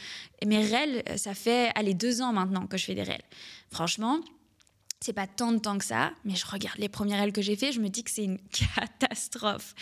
mes 0.45 0.65
réels, 0.65 1.03
ça 1.17 1.33
fait 1.33 1.69
aller 1.75 1.93
deux 1.93 2.21
ans 2.21 2.31
maintenant 2.31 2.65
que 2.65 2.77
je 2.77 2.85
fais 2.85 2.95
des 2.95 3.03
réels. 3.03 3.25
Franchement, 3.71 4.19
c'est 5.01 5.13
pas 5.13 5.27
tant 5.27 5.53
de 5.53 5.59
temps 5.59 5.77
que 5.77 5.85
ça, 5.85 6.11
mais 6.25 6.35
je 6.35 6.45
regarde 6.45 6.77
les 6.77 6.89
premières 6.89 7.19
réels 7.19 7.31
que 7.31 7.41
j'ai 7.41 7.55
fait, 7.55 7.71
je 7.71 7.79
me 7.79 7.87
dis 7.87 8.03
que 8.03 8.11
c'est 8.11 8.25
une 8.25 8.37
catastrophe. 8.77 9.73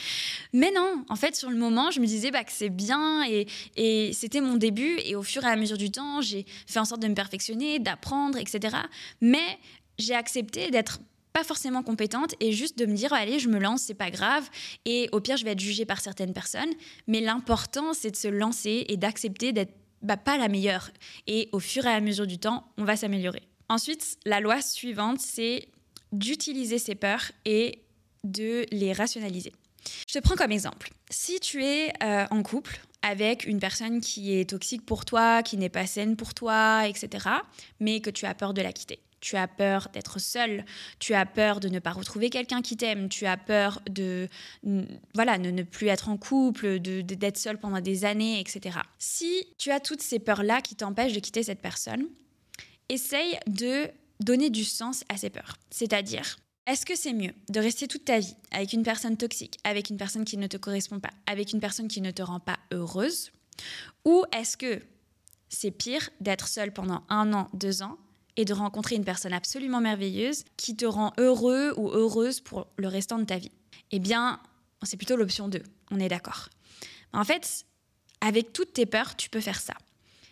Mais 0.53 0.71
non, 0.71 1.03
en 1.09 1.15
fait, 1.15 1.35
sur 1.35 1.49
le 1.49 1.57
moment, 1.57 1.89
je 1.89 1.99
me 1.99 2.05
disais 2.05 2.29
bah, 2.29 2.43
que 2.43 2.51
c'est 2.51 2.69
bien 2.69 3.23
et, 3.27 3.47
et 3.75 4.13
c'était 4.13 4.41
mon 4.41 4.57
début. 4.57 4.99
Et 5.05 5.15
au 5.15 5.23
fur 5.23 5.43
et 5.43 5.47
à 5.47 5.55
mesure 5.55 5.77
du 5.77 5.89
temps, 5.89 6.21
j'ai 6.21 6.45
fait 6.67 6.79
en 6.79 6.85
sorte 6.85 7.01
de 7.01 7.07
me 7.07 7.15
perfectionner, 7.15 7.79
d'apprendre, 7.79 8.37
etc. 8.37 8.77
Mais 9.19 9.59
j'ai 9.97 10.13
accepté 10.13 10.69
d'être 10.69 10.99
pas 11.33 11.43
forcément 11.43 11.81
compétente 11.81 12.35
et 12.39 12.51
juste 12.51 12.77
de 12.77 12.85
me 12.85 12.95
dire 12.95 13.13
allez 13.13 13.37
je 13.37 13.47
me 13.47 13.59
lance 13.59 13.81
c'est 13.81 13.93
pas 13.93 14.09
grave 14.09 14.49
et 14.85 15.07
au 15.11 15.19
pire 15.19 15.37
je 15.37 15.45
vais 15.45 15.51
être 15.51 15.59
jugée 15.59 15.85
par 15.85 15.99
certaines 15.99 16.33
personnes 16.33 16.73
mais 17.05 17.21
l'important 17.21 17.93
c'est 17.93 18.09
de 18.09 18.15
se 18.15 18.27
lancer 18.27 18.85
et 18.89 18.97
d'accepter 18.97 19.53
d'être 19.53 19.73
bah, 20.01 20.17
pas 20.17 20.39
la 20.39 20.47
meilleure 20.47 20.89
et 21.27 21.49
au 21.51 21.59
fur 21.59 21.85
et 21.85 21.91
à 21.91 22.01
mesure 22.01 22.25
du 22.25 22.39
temps 22.39 22.71
on 22.79 22.85
va 22.85 22.95
s'améliorer 22.95 23.43
ensuite 23.69 24.17
la 24.25 24.39
loi 24.39 24.61
suivante 24.61 25.19
c'est 25.19 25.67
d'utiliser 26.11 26.79
ses 26.79 26.95
peurs 26.95 27.31
et 27.45 27.83
de 28.23 28.65
les 28.71 28.93
rationaliser 28.93 29.53
je 30.07 30.13
te 30.13 30.19
prends 30.19 30.35
comme 30.35 30.51
exemple 30.51 30.89
si 31.09 31.39
tu 31.39 31.63
es 31.63 31.91
euh, 32.03 32.25
en 32.29 32.43
couple 32.43 32.81
avec 33.01 33.45
une 33.45 33.59
personne 33.59 34.01
qui 34.01 34.37
est 34.37 34.49
toxique 34.49 34.85
pour 34.85 35.05
toi, 35.05 35.43
qui 35.43 35.55
n'est 35.55 35.69
pas 35.69 35.85
saine 35.85 36.17
pour 36.17 36.33
toi, 36.33 36.87
etc., 36.87 37.27
mais 37.79 38.01
que 38.01 38.09
tu 38.09 38.25
as 38.25 38.33
peur 38.33 38.53
de 38.53 38.61
la 38.61 38.73
quitter 38.73 38.99
tu 39.19 39.35
as 39.35 39.47
peur 39.47 39.89
d'être 39.93 40.19
seul, 40.19 40.65
tu 40.99 41.13
as 41.13 41.25
peur 41.25 41.59
de 41.59 41.69
ne 41.69 41.79
pas 41.79 41.91
retrouver 41.91 42.29
quelqu'un 42.29 42.61
qui 42.61 42.77
t'aime, 42.77 43.09
tu 43.09 43.25
as 43.25 43.37
peur 43.37 43.81
de 43.89 44.27
voilà, 45.15 45.37
ne, 45.37 45.51
ne 45.51 45.63
plus 45.63 45.87
être 45.87 46.09
en 46.09 46.17
couple, 46.17 46.79
de, 46.79 47.01
d'être 47.01 47.37
seul 47.37 47.57
pendant 47.57 47.81
des 47.81 48.05
années, 48.05 48.39
etc. 48.39 48.79
Si 48.99 49.47
tu 49.57 49.71
as 49.71 49.79
toutes 49.79 50.01
ces 50.01 50.19
peurs-là 50.19 50.61
qui 50.61 50.75
t'empêchent 50.75 51.13
de 51.13 51.19
quitter 51.19 51.43
cette 51.43 51.61
personne, 51.61 52.05
essaye 52.89 53.37
de 53.47 53.89
donner 54.19 54.49
du 54.49 54.63
sens 54.63 55.03
à 55.09 55.17
ces 55.17 55.29
peurs. 55.29 55.57
C'est-à-dire, 55.69 56.37
est-ce 56.65 56.85
que 56.85 56.95
c'est 56.95 57.13
mieux 57.13 57.33
de 57.49 57.59
rester 57.59 57.87
toute 57.87 58.05
ta 58.05 58.19
vie 58.19 58.35
avec 58.51 58.73
une 58.73 58.83
personne 58.83 59.15
toxique, 59.15 59.57
avec 59.63 59.89
une 59.89 59.97
personne 59.97 60.25
qui 60.25 60.37
ne 60.37 60.47
te 60.47 60.57
correspond 60.57 60.99
pas, 60.99 61.11
avec 61.25 61.53
une 61.53 61.59
personne 61.59 61.87
qui 61.87 62.01
ne 62.01 62.11
te 62.11 62.21
rend 62.21 62.39
pas 62.39 62.59
heureuse? 62.71 63.31
Ou 64.05 64.23
est-ce 64.35 64.57
que 64.57 64.81
c'est 65.49 65.71
pire 65.71 66.09
d'être 66.19 66.47
seul 66.47 66.73
pendant 66.73 67.03
un 67.09 67.33
an, 67.33 67.49
deux 67.53 67.83
ans 67.83 67.97
et 68.35 68.45
de 68.45 68.53
rencontrer 68.53 68.95
une 68.95 69.05
personne 69.05 69.33
absolument 69.33 69.81
merveilleuse 69.81 70.43
qui 70.57 70.75
te 70.75 70.85
rend 70.85 71.13
heureux 71.17 71.73
ou 71.77 71.89
heureuse 71.89 72.41
pour 72.41 72.67
le 72.75 72.87
restant 72.87 73.17
de 73.17 73.23
ta 73.23 73.37
vie? 73.37 73.51
Eh 73.91 73.99
bien, 73.99 74.39
c'est 74.83 74.97
plutôt 74.97 75.15
l'option 75.15 75.47
2, 75.47 75.63
on 75.91 75.99
est 75.99 76.09
d'accord. 76.09 76.49
En 77.13 77.23
fait, 77.23 77.65
avec 78.19 78.51
toutes 78.51 78.73
tes 78.73 78.85
peurs, 78.85 79.15
tu 79.15 79.29
peux 79.29 79.39
faire 79.39 79.59
ça. 79.59 79.73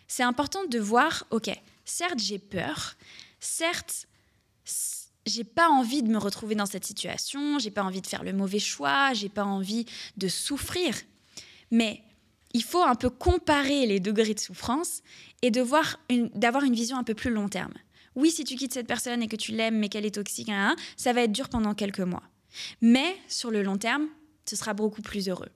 C'est 0.06 0.22
important 0.22 0.64
de 0.66 0.78
voir, 0.78 1.26
ok, 1.30 1.50
certes 1.86 2.18
j'ai 2.18 2.38
peur, 2.38 2.96
certes 3.40 4.06
j'ai 5.24 5.44
pas 5.44 5.68
envie 5.68 6.02
de 6.02 6.08
me 6.08 6.18
retrouver 6.18 6.54
dans 6.54 6.66
cette 6.66 6.84
situation, 6.84 7.58
j'ai 7.58 7.70
pas 7.70 7.82
envie 7.82 8.00
de 8.00 8.06
faire 8.06 8.22
le 8.22 8.32
mauvais 8.32 8.58
choix, 8.58 9.12
j'ai 9.14 9.28
pas 9.28 9.44
envie 9.44 9.86
de 10.16 10.28
souffrir, 10.28 10.94
mais 11.70 12.02
il 12.52 12.62
faut 12.62 12.82
un 12.82 12.94
peu 12.94 13.10
comparer 13.10 13.86
les 13.86 14.00
degrés 14.00 14.34
de 14.34 14.40
souffrance 14.40 15.02
et 15.42 15.50
d'avoir 15.50 15.98
une, 16.08 16.74
vision 16.74 16.96
un 16.96 17.04
peu 17.04 17.14
plus 17.14 17.30
long 17.30 17.48
terme. 17.48 17.74
Oui, 18.14 18.30
si 18.30 18.44
tu 18.44 18.56
quittes 18.56 18.72
cette 18.72 18.86
personne 18.86 19.22
et 19.22 19.28
que 19.28 19.36
tu 19.36 19.52
l'aimes 19.52 19.78
mais 19.78 19.88
qu'elle 19.88 20.06
est 20.06 20.14
toxique, 20.14 20.48
hein, 20.48 20.74
ça 20.96 21.12
va 21.12 21.22
être 21.22 21.32
dur 21.32 21.48
pendant 21.48 21.74
quelques 21.74 22.00
mois. 22.00 22.22
Mais 22.80 23.16
sur 23.28 23.50
le 23.50 23.62
long 23.62 23.76
terme, 23.76 24.08
ce 24.48 24.56
sera 24.56 24.72
beaucoup 24.72 25.02
plus 25.02 25.28
heureux. 25.28 25.50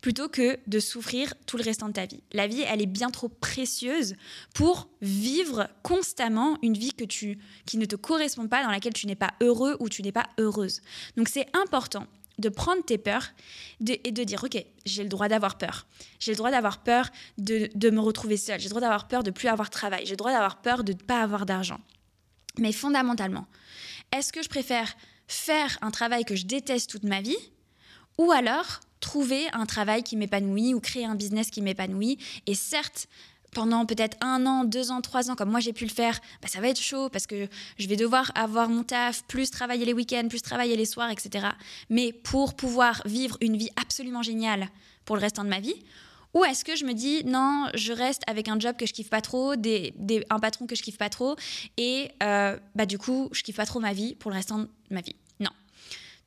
Plutôt 0.00 0.28
que 0.28 0.58
de 0.66 0.80
souffrir 0.80 1.34
tout 1.46 1.56
le 1.56 1.62
restant 1.62 1.88
de 1.88 1.92
ta 1.92 2.06
vie. 2.06 2.22
La 2.32 2.46
vie, 2.46 2.62
elle 2.62 2.80
est 2.82 2.86
bien 2.86 3.10
trop 3.10 3.28
précieuse 3.28 4.16
pour 4.54 4.88
vivre 5.02 5.68
constamment 5.82 6.58
une 6.62 6.76
vie 6.76 6.92
que 6.92 7.04
tu, 7.04 7.38
qui 7.66 7.78
ne 7.78 7.84
te 7.84 7.96
correspond 7.96 8.48
pas, 8.48 8.62
dans 8.62 8.70
laquelle 8.70 8.94
tu 8.94 9.06
n'es 9.06 9.16
pas 9.16 9.34
heureux 9.42 9.76
ou 9.80 9.88
tu 9.88 10.02
n'es 10.02 10.12
pas 10.12 10.26
heureuse. 10.38 10.80
Donc 11.16 11.28
c'est 11.28 11.46
important 11.56 12.06
de 12.38 12.48
prendre 12.48 12.84
tes 12.84 12.98
peurs 12.98 13.32
et 13.86 14.12
de 14.12 14.24
dire, 14.24 14.44
OK, 14.44 14.62
j'ai 14.84 15.02
le 15.02 15.08
droit 15.08 15.28
d'avoir 15.28 15.56
peur. 15.56 15.86
J'ai 16.18 16.32
le 16.32 16.36
droit 16.36 16.50
d'avoir 16.50 16.82
peur 16.82 17.10
de, 17.38 17.68
de, 17.74 17.90
me 17.90 18.00
retrouver 18.00 18.36
seule. 18.36 18.60
J'ai 18.60 18.66
le 18.66 18.70
droit 18.70 18.82
d'avoir 18.82 19.08
peur 19.08 19.22
de 19.22 19.30
plus 19.30 19.48
avoir 19.48 19.68
de 19.68 19.72
travail. 19.72 20.04
J'ai 20.04 20.12
le 20.12 20.16
droit 20.18 20.32
d'avoir 20.32 20.60
peur 20.60 20.84
de 20.84 20.92
ne 20.92 20.98
pas 20.98 21.22
avoir 21.22 21.46
d'argent. 21.46 21.80
Mais 22.58 22.72
fondamentalement, 22.72 23.46
est-ce 24.12 24.32
que 24.32 24.42
je 24.42 24.48
préfère 24.48 24.94
faire 25.26 25.78
un 25.82 25.90
travail 25.90 26.24
que 26.24 26.36
je 26.36 26.46
déteste 26.46 26.90
toute 26.90 27.04
ma 27.04 27.20
vie 27.20 27.36
ou 28.18 28.30
alors 28.32 28.80
trouver 29.00 29.46
un 29.52 29.66
travail 29.66 30.02
qui 30.02 30.16
m'épanouit 30.16 30.74
ou 30.74 30.80
créer 30.80 31.04
un 31.04 31.14
business 31.14 31.50
qui 31.50 31.62
m'épanouit 31.62 32.18
et 32.46 32.54
certes 32.54 33.08
pendant 33.52 33.86
peut-être 33.86 34.18
un 34.20 34.44
an, 34.44 34.64
deux 34.64 34.90
ans, 34.90 35.00
trois 35.00 35.30
ans, 35.30 35.34
comme 35.34 35.50
moi 35.50 35.60
j'ai 35.60 35.72
pu 35.72 35.84
le 35.84 35.90
faire, 35.90 36.20
bah, 36.42 36.48
ça 36.48 36.60
va 36.60 36.68
être 36.68 36.80
chaud 36.80 37.08
parce 37.08 37.26
que 37.26 37.48
je 37.78 37.88
vais 37.88 37.96
devoir 37.96 38.30
avoir 38.34 38.68
mon 38.68 38.82
taf, 38.82 39.24
plus 39.24 39.50
travailler 39.50 39.86
les 39.86 39.94
week-ends, 39.94 40.28
plus 40.28 40.42
travailler 40.42 40.76
les 40.76 40.84
soirs, 40.84 41.10
etc. 41.10 41.46
Mais 41.88 42.12
pour 42.12 42.54
pouvoir 42.54 43.00
vivre 43.06 43.38
une 43.40 43.56
vie 43.56 43.70
absolument 43.80 44.22
géniale 44.22 44.68
pour 45.06 45.16
le 45.16 45.22
restant 45.22 45.42
de 45.42 45.48
ma 45.48 45.60
vie, 45.60 45.76
ou 46.34 46.44
est-ce 46.44 46.66
que 46.66 46.76
je 46.76 46.84
me 46.84 46.92
dis 46.92 47.24
non, 47.24 47.66
je 47.74 47.94
reste 47.94 48.22
avec 48.26 48.48
un 48.48 48.60
job 48.60 48.76
que 48.76 48.84
je 48.84 48.92
kiffe 48.92 49.08
pas 49.08 49.22
trop, 49.22 49.56
des, 49.56 49.94
un 50.28 50.38
patron 50.38 50.66
que 50.66 50.76
je 50.76 50.82
kiffe 50.82 50.98
pas 50.98 51.08
trop, 51.08 51.34
et 51.78 52.10
euh, 52.22 52.58
bah 52.74 52.84
du 52.84 52.98
coup 52.98 53.30
je 53.32 53.42
kiffe 53.42 53.56
pas 53.56 53.64
trop 53.64 53.80
ma 53.80 53.94
vie 53.94 54.14
pour 54.16 54.30
le 54.30 54.36
restant 54.36 54.58
de 54.58 54.68
ma 54.90 55.00
vie. 55.00 55.16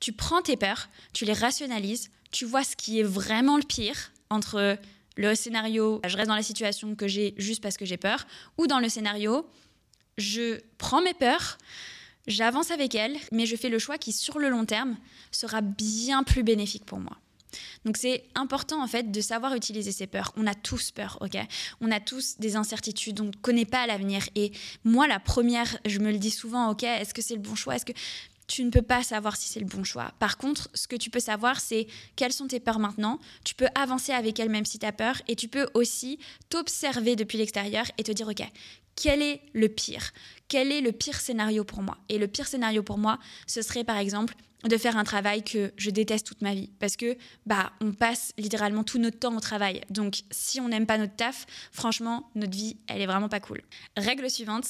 Tu 0.00 0.12
prends 0.12 0.42
tes 0.42 0.56
peurs, 0.56 0.88
tu 1.12 1.24
les 1.24 1.32
rationalises, 1.32 2.10
tu 2.30 2.44
vois 2.44 2.64
ce 2.64 2.74
qui 2.76 3.00
est 3.00 3.04
vraiment 3.04 3.56
le 3.56 3.62
pire 3.62 4.12
entre 4.30 4.78
le 5.16 5.34
scénario 5.34 6.00
je 6.06 6.16
reste 6.16 6.28
dans 6.28 6.36
la 6.36 6.42
situation 6.42 6.94
que 6.94 7.06
j'ai 7.06 7.34
juste 7.36 7.62
parce 7.62 7.76
que 7.76 7.84
j'ai 7.84 7.96
peur, 7.96 8.26
ou 8.56 8.66
dans 8.66 8.78
le 8.78 8.88
scénario 8.88 9.46
je 10.16 10.60
prends 10.78 11.02
mes 11.02 11.14
peurs, 11.14 11.58
j'avance 12.26 12.70
avec 12.70 12.94
elles, 12.94 13.16
mais 13.32 13.46
je 13.46 13.56
fais 13.56 13.68
le 13.68 13.78
choix 13.78 13.98
qui 13.98 14.12
sur 14.12 14.38
le 14.38 14.48
long 14.48 14.64
terme 14.64 14.96
sera 15.30 15.60
bien 15.60 16.22
plus 16.22 16.42
bénéfique 16.42 16.84
pour 16.84 16.98
moi. 16.98 17.16
Donc 17.84 17.96
c'est 17.96 18.24
important 18.34 18.82
en 18.82 18.86
fait 18.86 19.10
de 19.10 19.20
savoir 19.20 19.54
utiliser 19.54 19.92
ses 19.92 20.06
peurs. 20.06 20.32
On 20.36 20.46
a 20.46 20.54
tous 20.54 20.90
peur, 20.90 21.18
ok? 21.20 21.36
On 21.80 21.90
a 21.90 21.98
tous 21.98 22.38
des 22.38 22.56
incertitudes, 22.56 23.20
on 23.20 23.24
ne 23.24 23.32
connaît 23.32 23.64
pas 23.64 23.86
l'avenir. 23.86 24.22
Et 24.36 24.52
moi, 24.84 25.08
la 25.08 25.18
première, 25.18 25.76
je 25.86 25.98
me 25.98 26.12
le 26.12 26.18
dis 26.18 26.30
souvent, 26.30 26.70
ok, 26.70 26.84
est-ce 26.84 27.14
que 27.14 27.22
c'est 27.22 27.34
le 27.34 27.40
bon 27.40 27.54
choix? 27.54 27.76
Est-ce 27.76 27.86
que 27.86 27.92
tu 28.50 28.64
ne 28.64 28.70
peux 28.70 28.82
pas 28.82 29.04
savoir 29.04 29.36
si 29.36 29.48
c'est 29.48 29.60
le 29.60 29.66
bon 29.66 29.84
choix. 29.84 30.12
Par 30.18 30.36
contre, 30.36 30.68
ce 30.74 30.88
que 30.88 30.96
tu 30.96 31.08
peux 31.08 31.20
savoir, 31.20 31.60
c'est 31.60 31.86
quelles 32.16 32.32
sont 32.32 32.48
tes 32.48 32.58
peurs 32.58 32.80
maintenant. 32.80 33.20
Tu 33.44 33.54
peux 33.54 33.68
avancer 33.76 34.10
avec 34.10 34.40
elles 34.40 34.48
même 34.48 34.64
si 34.64 34.80
tu 34.80 34.86
as 34.86 34.92
peur. 34.92 35.22
Et 35.28 35.36
tu 35.36 35.46
peux 35.46 35.68
aussi 35.74 36.18
t'observer 36.48 37.14
depuis 37.14 37.38
l'extérieur 37.38 37.86
et 37.96 38.02
te 38.02 38.10
dire, 38.10 38.26
OK, 38.26 38.42
quel 38.96 39.22
est 39.22 39.40
le 39.52 39.68
pire? 39.68 40.10
Quel 40.48 40.72
est 40.72 40.80
le 40.80 40.90
pire 40.90 41.20
scénario 41.20 41.62
pour 41.62 41.80
moi? 41.80 41.96
Et 42.08 42.18
le 42.18 42.26
pire 42.26 42.48
scénario 42.48 42.82
pour 42.82 42.98
moi, 42.98 43.20
ce 43.46 43.62
serait 43.62 43.84
par 43.84 43.98
exemple 43.98 44.34
de 44.64 44.76
faire 44.76 44.96
un 44.96 45.04
travail 45.04 45.44
que 45.44 45.72
je 45.76 45.90
déteste 45.90 46.26
toute 46.26 46.42
ma 46.42 46.52
vie 46.52 46.70
parce 46.80 46.96
que 46.96 47.16
bah 47.46 47.72
on 47.80 47.92
passe 47.92 48.34
littéralement 48.36 48.82
tout 48.82 48.98
notre 48.98 49.20
temps 49.20 49.34
au 49.34 49.40
travail. 49.40 49.80
Donc 49.90 50.22
si 50.32 50.60
on 50.60 50.68
n'aime 50.68 50.86
pas 50.86 50.98
notre 50.98 51.14
taf, 51.14 51.46
franchement, 51.70 52.28
notre 52.34 52.52
vie, 52.52 52.78
elle 52.88 53.00
est 53.00 53.06
vraiment 53.06 53.28
pas 53.28 53.40
cool. 53.40 53.62
Règle 53.96 54.28
suivante, 54.28 54.66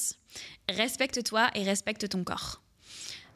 respecte-toi 0.68 1.48
et 1.54 1.64
respecte 1.64 2.08
ton 2.10 2.22
corps. 2.24 2.60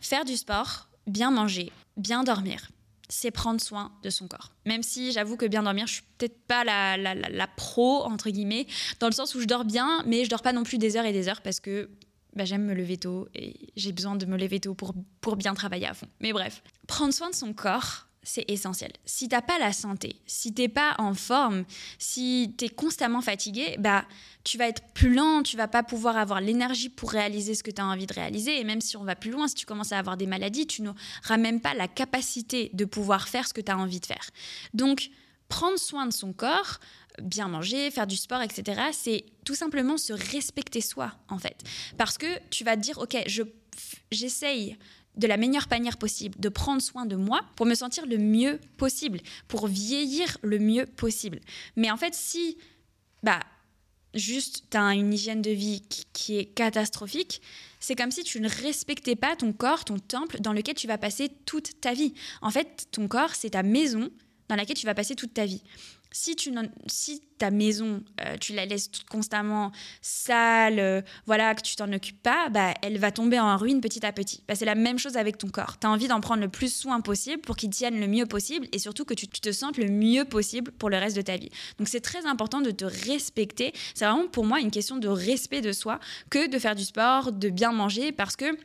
Faire 0.05 0.27
du 0.27 0.37
sport, 0.37 0.91
bien 1.07 1.31
manger, 1.31 1.73
bien 1.97 2.25
dormir, 2.25 2.69
c'est 3.09 3.31
prendre 3.31 3.59
soin 3.59 3.91
de 4.03 4.11
son 4.11 4.29
corps. 4.29 4.53
Même 4.67 4.83
si 4.83 5.13
j'avoue 5.13 5.39
que 5.39 5.47
bien 5.47 5.63
dormir, 5.63 5.87
je 5.87 5.95
suis 5.95 6.03
peut-être 6.19 6.47
pas 6.47 6.63
la, 6.63 6.99
la, 6.99 7.15
la, 7.15 7.47
pro, 7.47 8.05
entre 8.05 8.29
guillemets, 8.29 8.67
dans 9.01 9.07
le 9.07 9.15
sens 9.15 9.35
où 9.35 9.41
je 9.41 9.47
dors 9.47 9.65
bien, 9.65 10.03
mais 10.05 10.27
je 10.27 10.29
dors 10.29 10.43
pas 10.43 10.53
non 10.53 10.63
plus 10.63 10.77
des 10.77 10.99
heures 10.99 11.07
et 11.07 11.15
des 11.15 11.27
heures 11.27 11.41
parce 11.41 11.59
que 11.59 11.89
bah, 12.35 12.45
j'aime 12.45 12.67
me 12.67 12.75
lever 12.75 12.99
tôt 12.99 13.29
et 13.35 13.57
j'ai 13.77 13.93
besoin 13.93 14.15
de 14.15 14.27
me 14.27 14.37
lever 14.37 14.61
tôt 14.61 14.75
pour, 14.75 14.93
pour 15.23 15.37
bien 15.37 15.55
travailler 15.55 15.87
à 15.87 15.95
fond. 15.95 16.09
Mais 16.21 16.35
bref, 16.35 16.63
prendre 16.87 17.15
soin 17.15 17.31
de 17.31 17.35
son 17.35 17.55
corps, 17.55 18.04
c'est 18.25 18.45
essentiel. 18.49 18.93
Si 19.05 19.29
t'as 19.29 19.43
pas 19.43 19.59
la 19.59 19.73
santé, 19.73 20.17
si 20.27 20.53
t'es 20.53 20.69
pas 20.69 20.95
en 20.99 21.15
forme, 21.15 21.65
si 21.99 22.55
tu 22.59 22.65
es 22.65 22.69
constamment 22.69 23.21
fatigué, 23.21 23.77
bah 23.79 24.05
tu 24.43 24.59
vas 24.59 24.69
être 24.69 24.83
plus 24.93 25.15
lent, 25.15 25.43
tu 25.43 25.57
vas 25.57 25.69
pas 25.69 25.83
pouvoir 25.83 26.17
avoir 26.17 26.41
l'énergie 26.41 26.89
pour 26.89 27.11
réaliser 27.11 27.55
ce 27.55 27.63
que 27.63 27.71
tu 27.71 27.81
as 27.81 27.87
envie 27.87 28.07
de 28.07 28.13
réaliser. 28.13 28.61
Et 28.61 28.65
même 28.65 28.81
si 28.81 28.97
on 28.97 29.05
va 29.05 29.17
plus 29.17 29.31
loin, 29.31 29.49
si 29.49 29.55
tu 29.55 29.67
commences 29.67 29.93
à 29.93 29.99
avoir 29.99 30.17
des 30.17 30.27
maladies, 30.27 30.67
tu 30.67 30.83
n'auras 30.83 31.37
même 31.39 31.61
pas 31.61 31.75
la 31.75 31.89
capacité 31.89 32.71
de 32.75 32.85
pouvoir 32.85 33.29
faire 33.29 33.47
ce 33.49 33.55
que 33.55 33.61
tu 33.61 33.73
as 33.73 33.79
envie 33.79 34.01
de 34.01 34.07
faire. 34.07 34.31
Donc, 34.75 35.11
prendre 35.49 35.79
soin 35.79 36.07
de 36.07 36.13
son 36.13 36.33
corps, 36.33 36.79
bien 37.23 37.49
manger, 37.49 37.91
faire 37.91 38.07
du 38.07 38.17
sport, 38.17 38.43
etc., 38.43 38.83
c'est 38.93 39.25
tout 39.45 39.55
simplement 39.55 39.97
se 39.97 40.13
respecter 40.13 40.81
soi, 40.81 41.13
en 41.29 41.39
fait. 41.39 41.63
Parce 41.97 42.19
que 42.19 42.27
tu 42.51 42.65
vas 42.65 42.77
te 42.77 42.83
dire, 42.83 42.99
OK, 42.99 43.17
j'essaye 44.11 44.77
de 45.17 45.27
la 45.27 45.37
meilleure 45.37 45.67
manière 45.71 45.97
possible, 45.97 46.39
de 46.39 46.49
prendre 46.49 46.83
soin 46.83 47.07
de 47.07 47.17
moi 47.17 47.41
pour 47.57 47.67
me 47.67 47.75
sentir 47.75 48.07
le 48.07 48.19
mieux 48.19 48.61
possible, 48.77 49.21
pour 49.49 49.69
vieillir 49.69 50.39
le 50.43 50.59
mieux 50.59 50.87
possible. 50.87 51.41
Mais 51.77 51.91
en 51.91 51.97
fait, 51.97 52.15
si 52.15 52.59
bah 53.23 53.41
juste 54.15 54.65
tu 54.71 54.77
as 54.77 54.95
une 54.95 55.13
hygiène 55.13 55.43
de 55.43 55.51
vie 55.51 55.83
qui, 56.13 56.39
est 56.39 56.45
catastrophique, 56.45 57.43
c'est 57.81 57.97
comme 57.97 58.11
si 58.11 58.23
tu 58.23 58.41
ne 58.41 58.49
respectais 58.49 59.17
pas 59.17 59.37
ton 59.37 59.53
corps, 59.53 59.85
ton 59.85 59.99
temple 59.99 60.41
dans 60.41 60.53
lequel 60.53 60.75
tu 60.75 60.87
vas 60.87 60.99
passer 60.99 61.31
toute 61.47 61.81
ta 61.81 61.93
vie. 61.93 62.15
En 62.41 62.51
fait, 62.51 62.87
ton 62.93 63.09
corps, 63.09 63.35
c'est 63.35 63.51
ta 63.51 63.63
maison 63.63 64.11
dans 64.49 64.57
laquelle 64.57 64.77
tu 64.77 64.87
vas 64.87 64.95
passer 64.95 65.15
toute 65.15 65.35
ta 65.35 65.47
vie 65.47 65.63
si, 66.15 66.37
tu 66.37 66.55
si 66.87 67.23
ta 67.39 67.51
maison, 67.51 68.01
euh, 68.21 68.37
tu 68.41 68.55
la 68.55 68.67
laisses 68.67 68.89
constamment 69.11 69.73
sale, 70.01 70.79
euh, 70.79 71.03
voilà, 71.27 71.57
que 71.57 71.63
tu 71.63 71.75
t'en 71.75 71.93
occupes 71.93 72.23
pas, 72.23 72.49
bah, 72.51 72.73
elle 72.83 72.99
va 72.99 73.11
tomber 73.11 73.41
en 73.41 73.57
ruine 73.57 73.81
petit 73.81 74.07
à 74.07 74.13
petit. 74.13 74.45
Bah, 74.47 74.55
c'est 74.55 74.65
la 74.65 74.77
même 74.77 74.97
chose 74.97 75.17
avec 75.17 75.39
ton 75.39 75.49
corps. 75.49 75.77
Tu 75.81 75.89
as 75.89 75.91
envie 75.91 76.07
d'en 76.07 76.21
prendre 76.21 76.41
le 76.41 76.49
plus 76.49 76.73
soin 76.73 77.01
possible 77.01 77.43
pour 77.43 77.57
qu'il 77.57 77.71
tienne 77.71 77.99
le 77.99 78.07
mieux 78.07 78.27
possible 78.27 78.69
et 78.71 78.79
surtout 78.79 79.05
que 79.05 79.13
tu, 79.13 79.27
tu, 79.27 79.41
te 79.41 79.51
sentes 79.51 79.77
le 79.77 79.89
mieux 79.89 80.25
possible 80.25 80.71
pour 80.71 80.89
le 80.89 80.99
reste 80.99 81.17
de 81.17 81.23
ta 81.23 81.37
vie. 81.37 81.51
Donc 81.79 81.89
c'est 81.89 82.01
très 82.01 82.25
important 82.27 82.61
de 82.61 82.71
te 82.71 82.85
respecter. 82.85 83.73
C'est 83.97 84.05
vraiment 84.05 84.29
pour 84.29 84.45
moi 84.45 84.61
une 84.61 84.71
question 84.71 84.99
de 84.99 85.09
respect 85.09 85.63
de 85.63 85.73
soi 85.73 85.99
que 86.31 86.49
de 86.49 86.59
faire 86.61 86.77
du 86.77 86.85
sport, 86.85 87.33
de 87.33 87.49
bien 87.49 87.73
manger 87.73 88.13
parce 88.13 88.37
que 88.37 88.57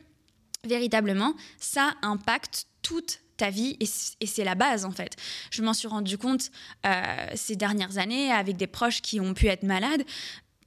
véritablement, 0.64 1.34
ça 1.58 1.94
impacte 2.02 2.66
toute 2.82 3.20
ta 3.40 3.50
vie 3.50 3.76
et 3.80 4.26
c'est 4.26 4.44
la 4.44 4.54
base 4.54 4.84
en 4.84 4.90
fait. 4.90 5.16
Je 5.50 5.62
m'en 5.62 5.72
suis 5.72 5.88
rendu 5.88 6.18
compte 6.18 6.50
euh, 6.86 7.26
ces 7.34 7.56
dernières 7.56 7.96
années 7.96 8.30
avec 8.30 8.56
des 8.56 8.66
proches 8.66 9.00
qui 9.00 9.18
ont 9.18 9.32
pu 9.32 9.46
être 9.46 9.62
malades. 9.62 10.04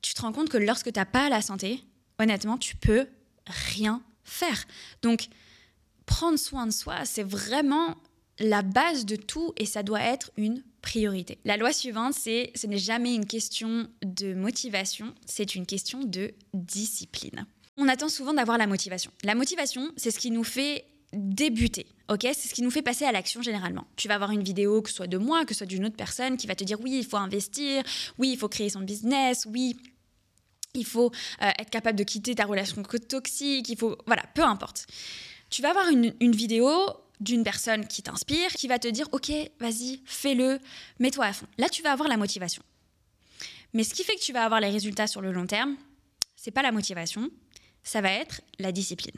Tu 0.01 0.13
te 0.13 0.21
rends 0.21 0.33
compte 0.33 0.49
que 0.49 0.57
lorsque 0.57 0.91
tu 0.91 0.99
n'as 0.99 1.05
pas 1.05 1.29
la 1.29 1.41
santé, 1.41 1.83
honnêtement, 2.19 2.57
tu 2.57 2.75
peux 2.75 3.07
rien 3.45 4.01
faire. 4.23 4.65
Donc, 5.03 5.27
prendre 6.07 6.39
soin 6.39 6.65
de 6.65 6.71
soi, 6.71 7.05
c'est 7.05 7.23
vraiment 7.23 7.95
la 8.39 8.63
base 8.63 9.05
de 9.05 9.15
tout 9.15 9.53
et 9.57 9.67
ça 9.67 9.83
doit 9.83 10.01
être 10.01 10.31
une 10.35 10.63
priorité. 10.81 11.37
La 11.45 11.57
loi 11.57 11.71
suivante, 11.71 12.13
c'est 12.13 12.51
ce 12.55 12.65
n'est 12.65 12.79
jamais 12.79 13.13
une 13.13 13.27
question 13.27 13.87
de 14.03 14.33
motivation, 14.33 15.13
c'est 15.27 15.53
une 15.53 15.67
question 15.67 16.03
de 16.03 16.33
discipline. 16.55 17.45
On 17.77 17.87
attend 17.87 18.09
souvent 18.09 18.33
d'avoir 18.33 18.57
la 18.57 18.65
motivation. 18.65 19.11
La 19.23 19.35
motivation, 19.35 19.91
c'est 19.95 20.09
ce 20.09 20.19
qui 20.19 20.31
nous 20.31 20.43
fait 20.43 20.85
débuter. 21.13 21.85
Ok, 22.13 22.21
c'est 22.21 22.47
ce 22.47 22.53
qui 22.53 22.61
nous 22.61 22.69
fait 22.69 22.83
passer 22.83 23.05
à 23.05 23.11
l'action 23.11 23.41
généralement. 23.41 23.87
Tu 23.95 24.07
vas 24.07 24.13
avoir 24.13 24.29
une 24.29 24.43
vidéo, 24.43 24.83
que 24.83 24.89
ce 24.89 24.97
soit 24.97 25.07
de 25.07 25.17
moi, 25.17 25.45
que 25.45 25.55
ce 25.55 25.59
soit 25.59 25.65
d'une 25.65 25.83
autre 25.83 25.95
personne, 25.95 26.37
qui 26.37 26.45
va 26.45 26.53
te 26.53 26.63
dire 26.63 26.79
oui, 26.79 26.99
il 26.99 27.05
faut 27.05 27.17
investir, 27.17 27.81
oui, 28.19 28.29
il 28.33 28.37
faut 28.37 28.49
créer 28.49 28.69
son 28.69 28.81
business, 28.81 29.47
oui, 29.49 29.75
il 30.75 30.85
faut 30.85 31.11
euh, 31.41 31.49
être 31.57 31.71
capable 31.71 31.97
de 31.97 32.03
quitter 32.03 32.35
ta 32.35 32.45
relation 32.45 32.83
toxique, 32.83 33.67
il 33.67 33.77
faut, 33.77 33.97
voilà, 34.05 34.23
peu 34.35 34.43
importe. 34.43 34.85
Tu 35.49 35.63
vas 35.63 35.71
avoir 35.71 35.89
une, 35.89 36.13
une 36.19 36.35
vidéo 36.35 36.69
d'une 37.19 37.43
personne 37.43 37.87
qui 37.87 38.03
t'inspire, 38.03 38.51
qui 38.51 38.67
va 38.67 38.77
te 38.77 38.87
dire 38.87 39.07
ok, 39.11 39.31
vas-y, 39.59 40.03
fais-le, 40.05 40.59
mets-toi 40.99 41.25
à 41.25 41.33
fond. 41.33 41.47
Là, 41.57 41.67
tu 41.67 41.81
vas 41.81 41.93
avoir 41.93 42.09
la 42.09 42.17
motivation. 42.17 42.61
Mais 43.73 43.83
ce 43.83 43.95
qui 43.95 44.03
fait 44.03 44.15
que 44.15 44.21
tu 44.21 44.33
vas 44.33 44.43
avoir 44.43 44.59
les 44.59 44.69
résultats 44.69 45.07
sur 45.07 45.21
le 45.21 45.31
long 45.31 45.47
terme, 45.47 45.77
c'est 46.35 46.51
pas 46.51 46.61
la 46.61 46.71
motivation, 46.71 47.31
ça 47.81 48.01
va 48.01 48.11
être 48.11 48.41
la 48.59 48.71
discipline. 48.71 49.15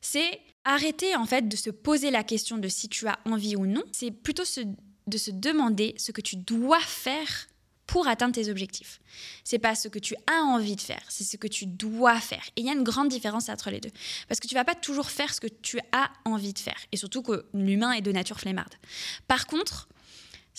C'est 0.00 0.40
arrêter 0.68 1.16
en 1.16 1.24
fait 1.24 1.48
de 1.48 1.56
se 1.56 1.70
poser 1.70 2.10
la 2.10 2.22
question 2.22 2.58
de 2.58 2.68
si 2.68 2.88
tu 2.88 3.08
as 3.08 3.18
envie 3.24 3.56
ou 3.56 3.66
non, 3.66 3.82
c'est 3.92 4.10
plutôt 4.10 4.42
de 4.42 5.18
se 5.18 5.30
demander 5.30 5.94
ce 5.96 6.12
que 6.12 6.20
tu 6.20 6.36
dois 6.36 6.80
faire 6.80 7.48
pour 7.86 8.06
atteindre 8.06 8.34
tes 8.34 8.50
objectifs. 8.50 9.00
C'est 9.44 9.58
pas 9.58 9.74
ce 9.74 9.88
que 9.88 9.98
tu 9.98 10.14
as 10.26 10.42
envie 10.42 10.76
de 10.76 10.80
faire, 10.80 11.02
c'est 11.08 11.24
ce 11.24 11.38
que 11.38 11.48
tu 11.48 11.64
dois 11.64 12.20
faire. 12.20 12.44
Et 12.54 12.60
il 12.60 12.66
y 12.66 12.68
a 12.68 12.74
une 12.74 12.84
grande 12.84 13.08
différence 13.08 13.48
entre 13.48 13.70
les 13.70 13.80
deux. 13.80 13.90
Parce 14.28 14.40
que 14.40 14.46
tu 14.46 14.54
vas 14.54 14.64
pas 14.64 14.74
toujours 14.74 15.10
faire 15.10 15.32
ce 15.32 15.40
que 15.40 15.46
tu 15.46 15.80
as 15.92 16.10
envie 16.26 16.52
de 16.52 16.58
faire. 16.58 16.78
Et 16.92 16.98
surtout 16.98 17.22
que 17.22 17.46
l'humain 17.54 17.92
est 17.92 18.02
de 18.02 18.12
nature 18.12 18.38
flemmarde. 18.38 18.74
Par 19.26 19.46
contre, 19.46 19.88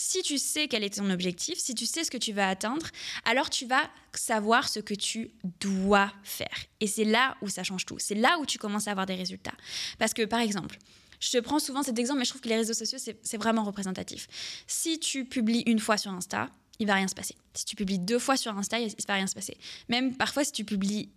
si 0.10 0.24
tu 0.24 0.40
sais 0.40 0.68
quel 0.68 0.84
est 0.84 0.96
ton 0.96 1.08
objectif, 1.12 1.60
si 1.60 1.76
tu 1.76 1.86
sais 1.86 2.04
ce 2.04 2.10
que 2.10 2.18
tu 2.18 2.34
vas 2.34 2.50
atteindre, 2.50 2.88
alors 3.26 3.48
tu 3.48 3.68
vas 3.68 3.88
savoir 4.12 4.68
ce 4.68 4.80
que 4.80 4.96
tu 4.96 5.30
dois 5.60 6.12
faire. 6.24 6.66
Et 6.80 6.88
c'est 6.88 7.04
là 7.04 7.38
où 7.44 7.48
ça 7.48 7.64
change 7.64 7.86
tout. 7.86 8.00
C'est 8.00 8.16
là 8.16 8.40
où 8.40 8.48
tu 8.48 8.58
commences 8.58 8.88
à 8.88 8.92
avoir 8.92 9.06
des 9.06 9.14
résultats. 9.14 9.54
Parce 10.00 10.16
que, 10.16 10.26
par 10.26 10.40
exemple, 10.40 10.80
je 11.20 11.30
te 11.30 11.38
prends 11.38 11.60
souvent 11.60 11.84
cet 11.84 12.00
exemple, 12.00 12.18
mais 12.18 12.26
je 12.26 12.32
trouve 12.32 12.42
que 12.42 12.50
les 12.50 12.56
réseaux 12.56 12.74
sociaux, 12.74 12.98
c'est 12.98 13.38
vraiment 13.38 13.64
représentatif. 13.64 14.28
Si 14.66 15.00
tu 15.00 15.26
publies 15.26 15.62
une 15.68 15.80
fois 15.80 15.98
sur 15.98 16.12
Insta, 16.12 16.50
il 16.80 16.88
va 16.88 16.96
rien 16.96 17.08
se 17.08 17.16
passer. 17.16 17.36
Si 17.54 17.66
tu 17.66 17.76
publies 17.76 18.00
deux 18.00 18.20
fois 18.20 18.36
sur 18.36 18.58
Insta, 18.58 18.80
il 18.80 18.92
va 19.08 19.14
rien 19.14 19.28
se 19.28 19.36
passer. 19.36 19.58
Même 19.90 20.18
parfois, 20.18 20.44
si 20.44 20.52
tu 20.52 20.66
publies 20.66 21.10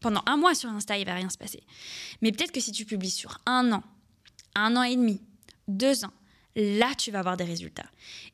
pendant 0.00 0.22
un 0.26 0.36
mois 0.36 0.54
sur 0.54 0.70
Insta, 0.70 0.96
il 0.96 1.04
va 1.04 1.14
rien 1.14 1.30
se 1.30 1.38
passer. 1.38 1.64
Mais 2.22 2.30
peut-être 2.30 2.52
que 2.52 2.60
si 2.60 2.70
tu 2.70 2.84
publies 2.84 3.10
sur 3.10 3.40
un 3.44 3.72
an, 3.72 3.82
un 4.54 4.76
an 4.76 4.84
et 4.84 4.94
demi, 4.94 5.20
deux 5.66 6.04
ans, 6.04 6.12
là, 6.56 6.94
tu 6.96 7.10
vas 7.10 7.20
avoir 7.20 7.36
des 7.36 7.44
résultats. 7.44 7.86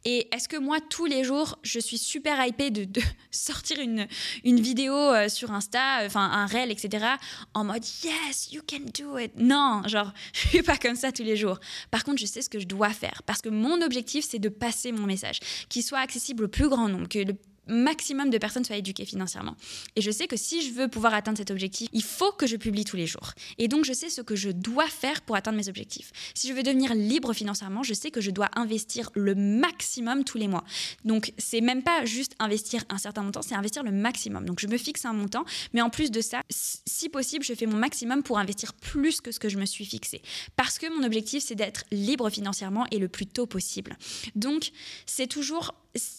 Et 0.05 0.29
est-ce 0.33 0.49
que 0.49 0.57
moi, 0.57 0.79
tous 0.81 1.07
les 1.07 1.25
jours, 1.25 1.59
je 1.63 1.81
suis 1.81 1.99
super 1.99 2.45
hypée 2.47 2.71
de, 2.71 2.87
sortir 3.31 3.81
une, 3.81 4.07
une 4.45 4.61
vidéo 4.61 4.95
euh, 4.95 5.29
sur 5.29 5.51
Insta, 5.51 6.03
euh, 6.03 6.07
enfin 6.07 6.31
un 6.31 6.47
réel, 6.47 6.71
etc., 6.71 7.05
en 7.53 7.65
mode 7.65 7.85
Yes, 8.03 8.53
you 8.53 8.63
can 8.69 8.85
do 8.99 9.19
it. 9.19 9.33
Non, 9.37 9.83
genre, 9.87 10.13
je 10.33 10.49
suis 10.49 10.63
pas 10.63 10.77
comme 10.77 10.97
ça 10.97 11.13
tous 11.13 11.25
les 11.25 11.37
jours. 11.37 11.59
Par 11.91 12.05
contre, 12.05 12.21
je 12.21 12.27
sais 12.27 12.43
ce 12.43 12.49
que 12.49 12.61
je 12.61 12.67
dois 12.67 12.91
faire 12.91 13.23
parce 13.27 13.43
que 13.43 13.49
mon 13.49 13.83
objectif, 13.83 14.25
c'est 14.29 14.39
de 14.39 14.49
passer 14.49 14.93
mon 14.93 15.07
message, 15.07 15.41
qu'il 15.69 15.83
soit 15.83 15.99
accessible 15.99 16.45
au 16.45 16.49
plus 16.49 16.69
grand 16.69 16.89
nombre, 16.89 17.09
que 17.09 17.19
le 17.19 17.35
maximum 17.67 18.31
de 18.31 18.39
personnes 18.39 18.65
soient 18.65 18.77
éduquées 18.77 19.05
financièrement. 19.05 19.57
Et 19.97 20.01
je 20.01 20.11
sais 20.11 20.27
que 20.27 20.37
si 20.37 20.63
je 20.63 20.73
veux 20.73 20.89
pouvoir 20.89 21.15
atteindre 21.15 21.39
cet 21.39 21.51
objectif, 21.51 21.89
il 21.93 22.03
faut 22.03 22.33
que 22.33 22.47
je 22.47 22.57
publie 22.57 22.85
tous 22.85 22.97
les 22.97 23.07
jours. 23.07 23.33
Et 23.59 23.69
donc, 23.69 23.85
je 23.85 23.93
sais 23.93 24.11
ce 24.11 24.21
que 24.21 24.37
je 24.37 24.51
dois 24.51 24.87
faire 24.87 25.23
pour 25.23 25.37
atteindre 25.37 25.57
mes 25.57 25.69
objectifs. 25.69 26.13
Si 26.35 26.49
je 26.49 26.53
veux 26.53 26.63
devenir 26.63 26.95
libre 26.95 27.33
financièrement, 27.33 27.83
je 27.83 27.95
sais 27.95 28.11
que 28.11 28.21
je 28.21 28.31
dois 28.31 28.49
investir 28.55 29.11
le 29.15 29.35
maximum 29.35 30.25
tous 30.25 30.39
les 30.39 30.49
mois. 30.49 30.65
Donc, 31.05 31.33
c'est 31.39 31.61
même 31.61 31.83
pas 31.83 32.05
juste 32.05 32.35
investir 32.39 32.85
un 32.89 32.99
certain 32.99 33.23
montant, 33.23 33.43
c'est 33.43 33.55
investir 33.55 33.83
le 33.83 33.93
maximum. 33.93 34.45
Donc, 34.45 34.61
je 34.61 34.67
me 34.67 34.77
fixe 34.77 35.05
un 35.05 35.13
montant, 35.13 35.45
mais 35.73 35.83
en 35.83 35.91
plus 35.91 36.11
de 36.11 36.21
ça, 36.21 36.41
si 36.51 37.09
possible, 37.09 37.45
je 37.45 37.55
fais 37.55 37.67
mon 37.67 37.77
maximum 37.77 38.23
pour 38.23 38.39
investir 38.39 38.73
plus 38.75 39.21
que 39.21 39.33
ce 39.33 39.39
que 39.39 39.49
je 39.49 39.59
me 39.59 39.67
suis 39.67 39.85
fixé. 39.85 40.23
Parce 40.57 40.79
que 40.79 40.87
mon 40.97 41.05
objectif, 41.05 41.43
c'est 41.45 41.55
d'être 41.55 41.85
libre 41.91 42.31
financièrement 42.31 42.87
et 42.91 42.99
le 42.99 43.09
plus 43.09 43.27
tôt 43.27 43.47
possible. 43.47 43.97
Donc, 44.35 44.71
c'est 45.07 45.27
toujours 45.27 45.75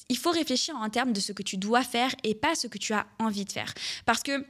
il 0.10 0.18
faut 0.18 0.32
réfléchir 0.32 0.76
en 0.76 0.90
termes 0.90 1.14
de 1.14 1.20
ce 1.20 1.32
que 1.32 1.44
tu 1.44 1.58
dois 1.58 1.84
faire 1.84 2.14
et 2.24 2.36
pas 2.36 2.56
ce 2.56 2.68
que 2.68 2.78
tu 2.78 2.94
as 2.94 3.06
envie 3.20 3.46
de 3.46 3.52
faire. 3.52 3.74
Parce 4.06 4.22
que 4.24 4.46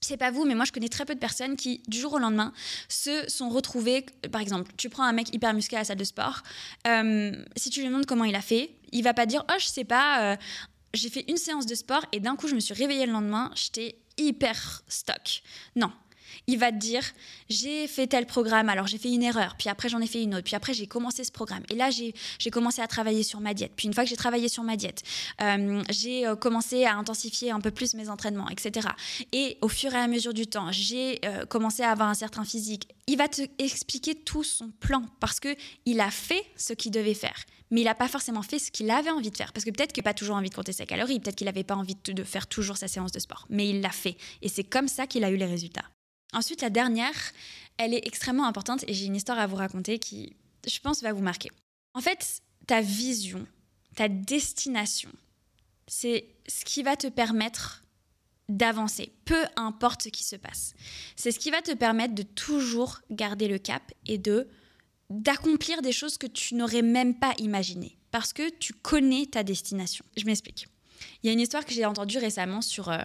je 0.00 0.06
sais 0.06 0.16
pas 0.16 0.30
vous, 0.30 0.44
mais 0.44 0.54
moi 0.54 0.64
je 0.64 0.72
connais 0.72 0.88
très 0.88 1.04
peu 1.04 1.14
de 1.14 1.20
personnes 1.20 1.56
qui, 1.56 1.82
du 1.88 1.98
jour 1.98 2.14
au 2.14 2.18
lendemain, 2.18 2.52
se 2.88 3.28
sont 3.28 3.48
retrouvées. 3.48 4.06
Par 4.30 4.40
exemple, 4.40 4.72
tu 4.76 4.88
prends 4.88 5.04
un 5.04 5.12
mec 5.12 5.34
hyper 5.34 5.54
musclé 5.54 5.76
à 5.76 5.80
la 5.80 5.84
salle 5.84 5.96
de 5.96 6.04
sport. 6.04 6.42
Euh, 6.86 7.32
si 7.56 7.70
tu 7.70 7.80
lui 7.80 7.88
demandes 7.88 8.06
comment 8.06 8.24
il 8.24 8.34
a 8.34 8.40
fait, 8.40 8.70
il 8.92 9.02
va 9.02 9.14
pas 9.14 9.26
dire 9.26 9.44
Oh, 9.50 9.54
je 9.58 9.66
sais 9.66 9.84
pas, 9.84 10.32
euh, 10.32 10.36
j'ai 10.94 11.10
fait 11.10 11.24
une 11.28 11.36
séance 11.36 11.66
de 11.66 11.74
sport 11.74 12.04
et 12.12 12.20
d'un 12.20 12.36
coup 12.36 12.48
je 12.48 12.54
me 12.54 12.60
suis 12.60 12.74
réveillée 12.74 13.06
le 13.06 13.12
lendemain, 13.12 13.50
j'étais 13.54 13.96
hyper 14.16 14.82
stock. 14.88 15.42
Non, 15.74 15.90
il 16.46 16.58
va 16.58 16.72
te 16.72 16.76
dire 16.76 17.02
j'ai 17.48 17.86
fait 17.86 18.06
tel 18.06 18.26
programme, 18.26 18.68
alors 18.68 18.86
j'ai 18.86 18.98
fait 18.98 19.12
une 19.12 19.22
erreur, 19.22 19.56
puis 19.58 19.68
après 19.68 19.88
j'en 19.88 20.00
ai 20.00 20.06
fait 20.06 20.22
une 20.22 20.34
autre, 20.34 20.44
puis 20.44 20.56
après 20.56 20.74
j'ai 20.74 20.86
commencé 20.86 21.24
ce 21.24 21.32
programme. 21.32 21.62
Et 21.70 21.74
là, 21.74 21.90
j'ai 21.90 22.50
commencé 22.50 22.80
à 22.82 22.86
travailler 22.86 23.22
sur 23.22 23.40
ma 23.40 23.54
diète. 23.54 23.72
Puis 23.76 23.86
une 23.86 23.94
fois 23.94 24.04
que 24.04 24.10
j'ai 24.10 24.16
travaillé 24.16 24.48
sur 24.48 24.62
ma 24.62 24.76
diète, 24.76 25.02
euh, 25.40 25.82
j'ai 25.90 26.26
euh, 26.26 26.36
commencé 26.36 26.84
à 26.84 26.96
intensifier 26.96 27.50
un 27.50 27.60
peu 27.60 27.70
plus 27.70 27.94
mes 27.94 28.08
entraînements, 28.08 28.48
etc. 28.48 28.88
Et 29.32 29.58
au 29.60 29.68
fur 29.68 29.92
et 29.94 29.98
à 29.98 30.08
mesure 30.08 30.34
du 30.34 30.46
temps, 30.46 30.72
j'ai 30.72 31.20
euh, 31.24 31.46
commencé 31.46 31.82
à 31.82 31.90
avoir 31.90 32.08
un 32.08 32.14
certain 32.14 32.44
physique. 32.44 32.88
Il 33.06 33.16
va 33.16 33.28
te 33.28 33.42
expliquer 33.58 34.14
tout 34.14 34.44
son 34.44 34.70
plan 34.80 35.02
parce 35.20 35.40
que 35.40 35.54
il 35.86 36.00
a 36.00 36.10
fait 36.10 36.44
ce 36.56 36.72
qu'il 36.72 36.92
devait 36.92 37.14
faire 37.14 37.44
mais 37.70 37.82
il 37.82 37.84
n'a 37.84 37.94
pas 37.94 38.08
forcément 38.08 38.42
fait 38.42 38.58
ce 38.58 38.70
qu'il 38.70 38.90
avait 38.90 39.10
envie 39.10 39.30
de 39.30 39.36
faire. 39.36 39.52
Parce 39.52 39.64
que 39.64 39.70
peut-être 39.70 39.92
qu'il 39.92 40.02
n'a 40.02 40.10
pas 40.10 40.14
toujours 40.14 40.36
envie 40.36 40.48
de 40.50 40.54
compter 40.54 40.72
ses 40.72 40.86
calories, 40.86 41.20
peut-être 41.20 41.36
qu'il 41.36 41.46
n'avait 41.46 41.64
pas 41.64 41.76
envie 41.76 41.96
de 42.02 42.24
faire 42.24 42.46
toujours 42.46 42.76
sa 42.76 42.88
séance 42.88 43.12
de 43.12 43.18
sport, 43.18 43.46
mais 43.50 43.68
il 43.68 43.80
l'a 43.80 43.90
fait. 43.90 44.16
Et 44.42 44.48
c'est 44.48 44.64
comme 44.64 44.88
ça 44.88 45.06
qu'il 45.06 45.24
a 45.24 45.30
eu 45.30 45.36
les 45.36 45.46
résultats. 45.46 45.84
Ensuite, 46.32 46.60
la 46.62 46.70
dernière, 46.70 47.14
elle 47.78 47.94
est 47.94 48.06
extrêmement 48.06 48.46
importante 48.46 48.84
et 48.86 48.94
j'ai 48.94 49.06
une 49.06 49.16
histoire 49.16 49.38
à 49.38 49.46
vous 49.46 49.56
raconter 49.56 49.98
qui, 49.98 50.36
je 50.66 50.78
pense, 50.80 51.02
va 51.02 51.12
vous 51.12 51.22
marquer. 51.22 51.50
En 51.94 52.00
fait, 52.00 52.42
ta 52.66 52.80
vision, 52.80 53.46
ta 53.96 54.08
destination, 54.08 55.10
c'est 55.86 56.28
ce 56.46 56.64
qui 56.64 56.82
va 56.82 56.96
te 56.96 57.06
permettre 57.06 57.84
d'avancer, 58.48 59.12
peu 59.24 59.44
importe 59.56 60.02
ce 60.02 60.08
qui 60.08 60.24
se 60.24 60.36
passe. 60.36 60.74
C'est 61.16 61.32
ce 61.32 61.38
qui 61.38 61.50
va 61.50 61.62
te 61.62 61.72
permettre 61.72 62.14
de 62.14 62.22
toujours 62.22 63.00
garder 63.10 63.48
le 63.48 63.58
cap 63.58 63.92
et 64.06 64.18
de 64.18 64.48
d'accomplir 65.10 65.80
des 65.80 65.92
choses 65.92 66.18
que 66.18 66.26
tu 66.26 66.54
n'aurais 66.54 66.82
même 66.82 67.18
pas 67.18 67.32
imaginées 67.38 67.96
parce 68.10 68.34
que 68.34 68.50
tu 68.50 68.74
connais 68.74 69.24
ta 69.24 69.42
destination. 69.42 70.04
Je 70.18 70.24
m'explique. 70.26 70.68
Il 71.22 71.26
y 71.26 71.30
a 71.30 71.32
une 71.32 71.40
histoire 71.40 71.64
que 71.64 71.72
j'ai 71.72 71.86
entendue 71.86 72.18
récemment 72.18 72.60
sur, 72.60 72.90
euh, 72.90 72.98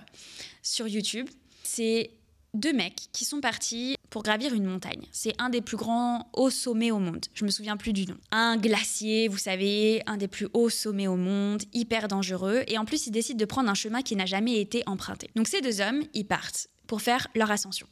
sur 0.62 0.88
YouTube. 0.88 1.30
C'est 1.64 2.12
deux 2.54 2.74
mecs 2.74 3.10
qui 3.12 3.26
sont 3.26 3.42
partis 3.42 3.98
pour 4.10 4.22
gravir 4.22 4.54
une 4.54 4.66
montagne. 4.66 5.08
C'est 5.12 5.34
un 5.42 5.50
des 5.50 5.62
plus 5.62 5.78
grands 5.78 6.30
hauts 6.34 6.52
sommets 6.52 6.92
au 6.92 7.00
monde. 7.00 7.26
Je 7.34 7.46
me 7.46 7.50
souviens 7.50 7.78
plus 7.78 7.94
du 7.94 8.06
nom. 8.06 8.16
Un 8.32 8.58
glacier, 8.58 9.28
vous 9.28 9.40
savez, 9.40 10.04
un 10.06 10.18
des 10.18 10.28
plus 10.28 10.48
hauts 10.54 10.70
sommets 10.70 11.08
au 11.08 11.16
monde, 11.16 11.64
hyper 11.74 12.08
dangereux. 12.08 12.64
Et 12.68 12.78
en 12.78 12.86
plus, 12.86 13.08
ils 13.08 13.12
décident 13.12 13.40
de 13.40 13.46
prendre 13.46 13.70
un 13.70 13.74
chemin 13.74 14.02
qui 14.04 14.16
n'a 14.16 14.28
jamais 14.28 14.60
été 14.60 14.84
emprunté. 14.86 15.30
Donc 15.36 15.48
ces 15.48 15.62
deux 15.62 15.82
hommes, 15.82 16.04
ils 16.14 16.26
partent 16.26 16.68
pour 16.86 17.02
faire 17.02 17.28
leur 17.34 17.50
ascension. 17.50 17.88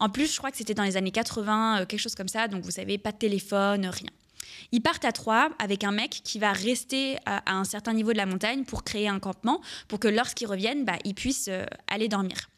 En 0.00 0.08
plus, 0.08 0.32
je 0.32 0.38
crois 0.38 0.50
que 0.50 0.56
c'était 0.56 0.74
dans 0.74 0.84
les 0.84 0.96
années 0.96 1.10
80, 1.10 1.84
quelque 1.86 2.00
chose 2.00 2.14
comme 2.14 2.28
ça, 2.28 2.48
donc 2.48 2.64
vous 2.64 2.70
savez, 2.70 2.96
pas 2.96 3.12
de 3.12 3.18
téléphone, 3.18 3.84
rien. 3.84 4.10
Ils 4.72 4.80
partent 4.80 5.04
à 5.04 5.12
trois 5.12 5.50
avec 5.58 5.84
un 5.84 5.92
mec 5.92 6.22
qui 6.24 6.38
va 6.38 6.52
rester 6.52 7.18
à, 7.26 7.54
un 7.54 7.64
certain 7.64 7.92
niveau 7.92 8.12
de 8.12 8.16
la 8.16 8.24
montagne 8.24 8.64
pour 8.64 8.84
créer 8.84 9.08
un 9.08 9.18
campement, 9.18 9.60
pour 9.86 10.00
que 10.00 10.08
lorsqu'ils 10.08 10.46
reviennent, 10.46 10.86
bah, 10.86 10.96
ils 11.04 11.14
puissent 11.14 11.50
aller 11.86 12.08
dormir. 12.08 12.48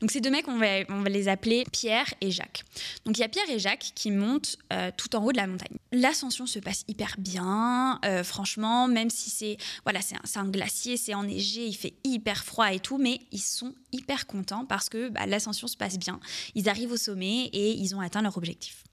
Donc 0.00 0.10
ces 0.12 0.20
deux 0.20 0.30
mecs, 0.30 0.46
on 0.46 0.58
va, 0.58 0.84
va, 0.84 1.08
les 1.08 1.28
appeler 1.28 1.64
Pierre 1.72 2.12
et 2.20 2.30
Jacques. 2.30 2.62
Donc 3.04 3.18
il 3.18 3.20
y 3.20 3.24
a 3.24 3.28
Pierre 3.28 3.50
et 3.50 3.58
Jacques 3.58 3.90
qui 3.94 4.10
montent 4.10 4.56
euh, 4.72 4.90
tout 4.96 5.16
en 5.16 5.24
haut 5.24 5.32
de 5.32 5.36
la 5.36 5.46
montagne. 5.46 5.76
L'ascension 5.90 6.46
se 6.46 6.58
passe 6.60 6.84
hyper 6.86 7.16
bien, 7.18 7.98
euh, 8.04 8.22
franchement, 8.22 8.86
même 8.86 9.10
si 9.10 9.30
c'est 9.30 9.56
voilà, 9.84 10.00
c'est 10.00 10.14
un, 10.14 10.42
un, 10.42 10.48
glacier, 10.48 10.96
c'est 10.96 11.14
enneigé, 11.14 11.66
il 11.66 11.74
fait 11.74 11.94
hyper 12.04 12.44
froid 12.44 12.72
et 12.72 12.78
tout, 12.78 12.98
mais 12.98 13.20
ils 13.32 13.40
sont 13.40 13.74
hyper 13.92 14.26
contents 14.26 14.64
parce 14.66 14.88
que 14.88 15.08
bah, 15.08 15.26
l'ascension 15.26 15.66
se 15.66 15.76
passe 15.76 15.98
bien. 15.98 16.20
Ils 16.54 16.68
arrivent 16.68 16.92
au 16.92 16.96
sommet 16.96 17.46
et 17.52 17.72
ils 17.72 17.96
ont 17.96 18.00
atteint 18.00 18.22
leur 18.22 18.36
objectif. 18.36 18.84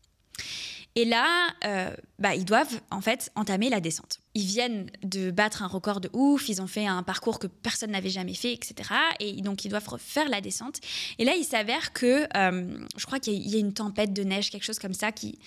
Et 0.97 1.03
là, 1.03 1.49
euh, 1.65 1.93
bah, 2.19 2.35
ils 2.35 2.45
doivent 2.45 2.79
en 2.89 3.01
fait 3.01 3.29
entamer 3.35 3.69
la 3.69 3.81
descente. 3.81 4.21
Ils 4.33 4.45
viennent 4.45 4.89
de 5.03 5.29
battre 5.29 5.61
un 5.61 5.67
record 5.67 5.99
de 5.99 6.09
ouf, 6.13 6.47
ils 6.47 6.61
ont 6.61 6.67
fait 6.67 6.87
un 6.87 7.03
parcours 7.03 7.37
que 7.37 7.47
personne 7.47 7.91
n'avait 7.91 8.09
jamais 8.09 8.33
fait, 8.33 8.53
etc. 8.53 8.89
Et 9.19 9.41
donc 9.41 9.65
ils 9.65 9.69
doivent 9.69 9.89
refaire 9.89 10.29
la 10.29 10.39
descente. 10.39 10.79
Et 11.19 11.25
là, 11.25 11.35
il 11.35 11.43
s'avère 11.43 11.91
que, 11.91 12.25
euh, 12.37 12.77
je 12.95 13.05
crois 13.05 13.19
qu'il 13.19 13.33
y, 13.33 13.55
a 13.57 13.59
une 13.59 13.73
tempête 13.73 14.13
de 14.13 14.23
neige, 14.23 14.49
quelque 14.49 14.63
chose 14.63 14.79
comme 14.79 14.93
ça, 14.93 15.11
qui, 15.11 15.37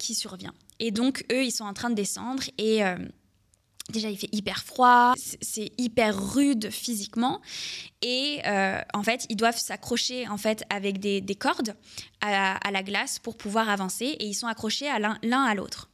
survient. 0.00 0.54
Et 0.78 0.92
donc 0.92 1.24
eux, 1.32 1.44
ils 1.44 1.50
sont 1.50 1.64
en 1.64 1.74
train 1.74 1.90
de 1.90 1.96
descendre 1.96 2.44
et 2.58 2.84
euh, 2.84 2.96
Déjà, 3.88 4.10
il 4.10 4.18
fait 4.18 4.28
hyper 4.32 4.62
froid, 4.62 5.14
c'est 5.16 5.72
hyper 5.78 6.34
rude 6.34 6.70
physiquement. 6.70 7.40
Et 8.02 8.40
euh, 8.46 8.80
en 8.92 9.02
fait, 9.02 9.24
ils 9.30 9.36
doivent 9.36 9.58
s'accrocher 9.58 10.28
en 10.28 10.36
fait 10.36 10.64
avec 10.68 11.00
des, 11.00 11.22
cordes 11.34 11.74
à, 12.20 12.70
la 12.70 12.82
glace 12.82 13.18
pour 13.18 13.36
pouvoir 13.36 13.70
avancer. 13.70 14.04
Et 14.04 14.26
ils 14.26 14.34
sont 14.34 14.46
accrochés 14.46 14.88
l'un 15.22 15.42
à 15.42 15.54
l'autre. 15.54 15.88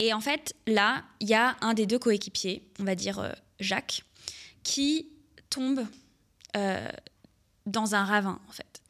Et 0.00 0.12
en 0.12 0.20
fait, 0.20 0.54
là, 0.66 1.04
il 1.20 1.28
y 1.28 1.34
a 1.34 1.56
un 1.60 1.74
des 1.74 1.86
deux 1.86 1.98
coéquipiers, 1.98 2.68
on 2.78 2.84
va 2.84 2.94
dire 2.94 3.18
euh, 3.18 3.32
Jacques, 3.58 4.04
qui 4.62 5.08
tombe 5.50 5.84
euh, 6.56 6.88
dans 7.66 7.94
un 7.94 8.04
ravin, 8.04 8.40
en 8.48 8.52
fait. 8.52 8.82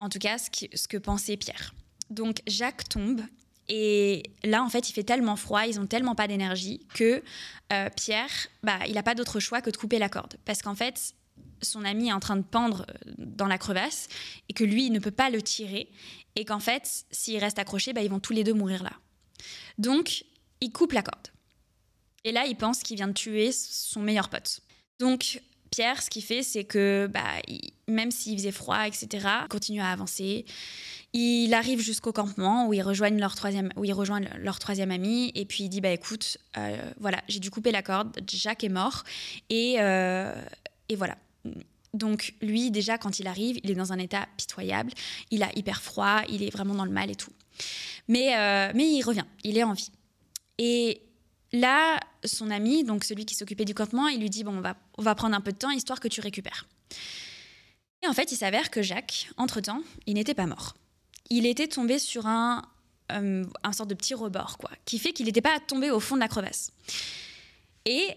En 0.00 0.08
tout 0.08 0.18
cas, 0.18 0.38
ce, 0.38 0.48
ce 0.74 0.88
que 0.88 0.96
pensait 0.96 1.36
Pierre. 1.36 1.74
Donc, 2.10 2.40
Jacques 2.46 2.88
tombe 2.88 3.22
et 3.68 4.22
là, 4.44 4.62
en 4.62 4.68
fait, 4.68 4.90
il 4.90 4.92
fait 4.92 5.04
tellement 5.04 5.36
froid, 5.36 5.66
ils 5.66 5.78
ont 5.78 5.86
tellement 5.86 6.14
pas 6.14 6.26
d'énergie 6.26 6.86
que 6.94 7.22
euh, 7.72 7.88
Pierre, 7.96 8.30
bah, 8.62 8.78
il 8.86 8.94
n'a 8.94 9.02
pas 9.02 9.14
d'autre 9.14 9.40
choix 9.40 9.60
que 9.60 9.70
de 9.70 9.76
couper 9.76 9.98
la 9.98 10.08
corde. 10.08 10.36
Parce 10.44 10.62
qu'en 10.62 10.74
fait, 10.74 11.14
son 11.62 11.84
ami 11.84 12.08
est 12.08 12.12
en 12.12 12.20
train 12.20 12.36
de 12.36 12.42
pendre 12.42 12.86
euh, 12.88 13.12
dans 13.18 13.46
la 13.46 13.58
crevasse 13.58 14.08
et 14.48 14.52
que 14.52 14.64
lui, 14.64 14.86
il 14.86 14.92
ne 14.92 14.98
peut 14.98 15.12
pas 15.12 15.30
le 15.30 15.40
tirer. 15.42 15.88
Et 16.34 16.44
qu'en 16.44 16.60
fait, 16.60 17.04
s'il 17.10 17.38
reste 17.38 17.58
accroché, 17.58 17.92
bah, 17.92 18.02
ils 18.02 18.10
vont 18.10 18.20
tous 18.20 18.32
les 18.32 18.44
deux 18.44 18.54
mourir 18.54 18.82
là. 18.82 18.92
Donc, 19.78 20.24
il 20.60 20.72
coupe 20.72 20.92
la 20.92 21.02
corde. 21.02 21.28
Et 22.24 22.32
là, 22.32 22.46
il 22.46 22.56
pense 22.56 22.82
qu'il 22.82 22.96
vient 22.96 23.08
de 23.08 23.12
tuer 23.12 23.52
son 23.52 24.00
meilleur 24.00 24.28
pote. 24.28 24.60
Donc, 24.98 25.40
Pierre, 25.70 26.02
ce 26.02 26.10
qu'il 26.10 26.22
fait, 26.22 26.42
c'est 26.42 26.64
que 26.64 27.08
bah, 27.12 27.40
même 27.88 28.10
s'il 28.10 28.36
faisait 28.38 28.52
froid, 28.52 28.86
etc., 28.86 29.08
il 29.42 29.48
continue 29.48 29.80
à 29.80 29.90
avancer. 29.90 30.44
Il 31.14 31.52
arrive 31.52 31.80
jusqu'au 31.80 32.12
campement 32.12 32.66
où 32.66 32.72
ils 32.72 32.80
rejoignent 32.80 33.20
leur 33.20 33.34
troisième, 33.34 33.70
où 33.76 33.84
ils 33.84 33.92
rejoignent 33.92 34.30
leur 34.38 34.58
troisième 34.58 34.90
ami 34.90 35.30
et 35.34 35.44
puis 35.44 35.64
il 35.64 35.68
dit 35.68 35.82
bah 35.82 35.90
écoute, 35.90 36.38
euh, 36.56 36.90
voilà, 36.98 37.22
j'ai 37.28 37.38
dû 37.38 37.50
couper 37.50 37.70
la 37.70 37.82
corde, 37.82 38.18
Jacques 38.30 38.64
est 38.64 38.70
mort 38.70 39.04
et, 39.50 39.76
euh, 39.78 40.34
et 40.88 40.96
voilà. 40.96 41.18
Donc 41.92 42.32
lui 42.40 42.70
déjà 42.70 42.96
quand 42.96 43.18
il 43.18 43.26
arrive, 43.26 43.60
il 43.62 43.70
est 43.70 43.74
dans 43.74 43.92
un 43.92 43.98
état 43.98 44.26
pitoyable, 44.38 44.92
il 45.30 45.42
a 45.42 45.50
hyper 45.54 45.82
froid, 45.82 46.22
il 46.30 46.42
est 46.42 46.50
vraiment 46.50 46.74
dans 46.74 46.86
le 46.86 46.90
mal 46.90 47.10
et 47.10 47.14
tout. 47.14 47.32
Mais 48.08 48.34
euh, 48.38 48.72
mais 48.74 48.90
il 48.90 49.02
revient, 49.02 49.26
il 49.44 49.58
est 49.58 49.64
en 49.64 49.74
vie. 49.74 49.90
Et 50.56 51.02
là, 51.52 52.00
son 52.24 52.50
ami, 52.50 52.84
donc 52.84 53.04
celui 53.04 53.26
qui 53.26 53.34
s'occupait 53.34 53.66
du 53.66 53.74
campement, 53.74 54.08
il 54.08 54.20
lui 54.20 54.30
dit 54.30 54.44
bon 54.44 54.56
on 54.56 54.60
va 54.62 54.76
on 54.96 55.02
va 55.02 55.14
prendre 55.14 55.36
un 55.36 55.42
peu 55.42 55.52
de 55.52 55.58
temps 55.58 55.70
histoire 55.70 56.00
que 56.00 56.08
tu 56.08 56.22
récupères. 56.22 56.66
Et 58.02 58.08
en 58.08 58.14
fait, 58.14 58.32
il 58.32 58.36
s'avère 58.36 58.70
que 58.70 58.80
Jacques, 58.80 59.28
entre-temps, 59.36 59.82
il 60.06 60.14
n'était 60.14 60.34
pas 60.34 60.46
mort 60.46 60.74
il 61.30 61.46
était 61.46 61.68
tombé 61.68 61.98
sur 61.98 62.26
un, 62.26 62.62
euh, 63.12 63.44
un 63.62 63.72
sorte 63.72 63.90
de 63.90 63.94
petit 63.94 64.14
rebord, 64.14 64.58
quoi, 64.58 64.70
qui 64.84 64.98
fait 64.98 65.12
qu'il 65.12 65.26
n'était 65.26 65.40
pas 65.40 65.58
tombé 65.60 65.90
au 65.90 66.00
fond 66.00 66.14
de 66.14 66.20
la 66.20 66.28
crevasse. 66.28 66.72
Et 67.84 68.08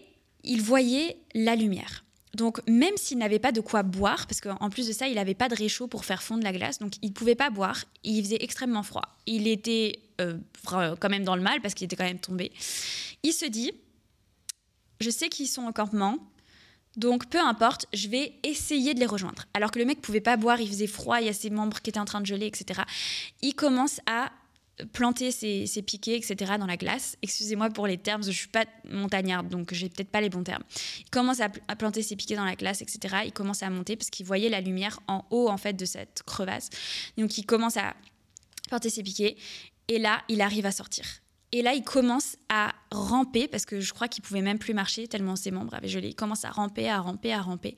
il 0.44 0.62
voyait 0.62 1.18
la 1.34 1.56
lumière. 1.56 2.04
Donc 2.34 2.60
même 2.68 2.96
s'il 2.96 3.18
n'avait 3.18 3.38
pas 3.38 3.52
de 3.52 3.60
quoi 3.60 3.82
boire, 3.82 4.26
parce 4.26 4.40
qu'en 4.40 4.70
plus 4.70 4.86
de 4.86 4.92
ça, 4.92 5.08
il 5.08 5.14
n'avait 5.14 5.34
pas 5.34 5.48
de 5.48 5.54
réchaud 5.54 5.86
pour 5.86 6.04
faire 6.04 6.22
fondre 6.22 6.44
la 6.44 6.52
glace, 6.52 6.78
donc 6.78 6.94
il 7.02 7.08
ne 7.08 7.14
pouvait 7.14 7.34
pas 7.34 7.50
boire, 7.50 7.84
il 8.04 8.22
faisait 8.22 8.38
extrêmement 8.40 8.82
froid. 8.82 9.16
Il 9.26 9.46
était 9.46 10.00
euh, 10.20 10.36
quand 10.64 11.08
même 11.08 11.24
dans 11.24 11.36
le 11.36 11.42
mal, 11.42 11.60
parce 11.62 11.74
qu'il 11.74 11.86
était 11.86 11.96
quand 11.96 12.04
même 12.04 12.20
tombé. 12.20 12.52
Il 13.22 13.32
se 13.32 13.46
dit, 13.46 13.72
je 15.00 15.10
sais 15.10 15.28
qu'ils 15.28 15.48
sont 15.48 15.66
au 15.66 15.72
campement, 15.72 16.18
donc 16.96 17.28
peu 17.28 17.38
importe, 17.38 17.86
je 17.92 18.08
vais 18.08 18.32
essayer 18.42 18.94
de 18.94 19.00
les 19.00 19.06
rejoindre. 19.06 19.44
Alors 19.54 19.70
que 19.70 19.78
le 19.78 19.84
mec 19.84 20.00
pouvait 20.00 20.20
pas 20.20 20.36
boire, 20.36 20.60
il 20.60 20.68
faisait 20.68 20.86
froid, 20.86 21.20
il 21.20 21.26
y 21.26 21.30
a 21.30 21.34
ses 21.34 21.50
membres 21.50 21.80
qui 21.80 21.90
étaient 21.90 22.00
en 22.00 22.04
train 22.04 22.20
de 22.20 22.26
geler, 22.26 22.46
etc. 22.46 22.82
Il 23.42 23.54
commence 23.54 24.00
à 24.06 24.32
planter 24.92 25.30
ses, 25.30 25.82
piquets, 25.82 26.16
etc. 26.16 26.54
dans 26.58 26.66
la 26.66 26.76
glace. 26.76 27.16
Excusez-moi 27.22 27.70
pour 27.70 27.86
les 27.86 27.98
termes, 27.98 28.22
je 28.22 28.30
suis 28.30 28.48
pas 28.48 28.66
montagnarde, 28.90 29.48
donc 29.48 29.72
j'ai 29.72 29.88
peut-être 29.88 30.10
pas 30.10 30.20
les 30.20 30.28
bons 30.28 30.42
termes. 30.42 30.62
Il 31.00 31.10
commence 31.10 31.40
à, 31.40 31.48
planter 31.48 32.02
ses 32.02 32.16
piquets 32.16 32.36
dans 32.36 32.44
la 32.44 32.56
glace, 32.56 32.82
etc. 32.82 33.16
Il 33.24 33.32
commence 33.32 33.62
à 33.62 33.70
monter 33.70 33.96
parce 33.96 34.10
qu'il 34.10 34.26
voyait 34.26 34.48
la 34.48 34.60
lumière 34.60 35.00
en 35.08 35.24
haut 35.30 35.48
en 35.48 35.56
fait 35.56 35.74
de 35.74 35.84
cette 35.84 36.22
crevasse. 36.26 36.70
Donc 37.16 37.38
il 37.38 37.44
commence 37.44 37.76
à 37.76 37.94
planter 38.68 38.90
ses 38.90 39.02
piquets 39.02 39.36
et 39.88 39.98
là 39.98 40.22
il 40.28 40.40
arrive 40.40 40.66
à 40.66 40.72
sortir. 40.72 41.04
Et 41.56 41.62
là, 41.62 41.72
il 41.72 41.82
commence 41.82 42.36
à 42.50 42.74
ramper, 42.90 43.48
parce 43.48 43.64
que 43.64 43.80
je 43.80 43.94
crois 43.94 44.08
qu'il 44.08 44.22
pouvait 44.22 44.42
même 44.42 44.58
plus 44.58 44.74
marcher 44.74 45.08
tellement 45.08 45.36
ses 45.36 45.50
membres 45.50 45.72
avaient 45.72 45.88
gelé. 45.88 46.08
Il 46.08 46.14
commence 46.14 46.44
à 46.44 46.50
ramper, 46.50 46.90
à 46.90 47.00
ramper, 47.00 47.32
à 47.32 47.40
ramper. 47.40 47.76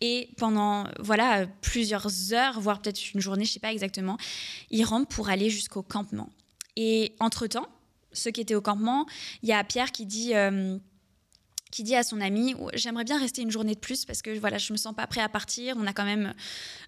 Et 0.00 0.30
pendant 0.38 0.88
voilà 0.98 1.46
plusieurs 1.60 2.32
heures, 2.32 2.58
voire 2.58 2.82
peut-être 2.82 3.14
une 3.14 3.20
journée, 3.20 3.44
je 3.44 3.52
sais 3.52 3.60
pas 3.60 3.70
exactement, 3.70 4.16
il 4.70 4.82
rampe 4.82 5.08
pour 5.08 5.28
aller 5.28 5.50
jusqu'au 5.50 5.84
campement. 5.84 6.30
Et 6.74 7.14
entre-temps, 7.20 7.68
ceux 8.10 8.32
qui 8.32 8.40
étaient 8.40 8.56
au 8.56 8.60
campement, 8.60 9.06
il 9.44 9.50
y 9.50 9.52
a 9.52 9.62
Pierre 9.62 9.92
qui 9.92 10.04
dit... 10.04 10.34
Euh, 10.34 10.76
qui 11.70 11.84
dit 11.84 11.94
à 11.94 12.02
son 12.02 12.20
ami 12.20 12.54
j'aimerais 12.74 13.04
bien 13.04 13.18
rester 13.18 13.40
une 13.40 13.50
journée 13.50 13.74
de 13.74 13.80
plus 13.80 14.04
parce 14.04 14.20
que 14.20 14.38
voilà 14.38 14.58
je 14.58 14.74
me 14.74 14.76
sens 14.76 14.94
pas 14.94 15.06
prêt 15.06 15.22
à 15.22 15.30
partir 15.30 15.74
on 15.78 15.86
a 15.86 15.94
quand 15.94 16.04
même 16.04 16.34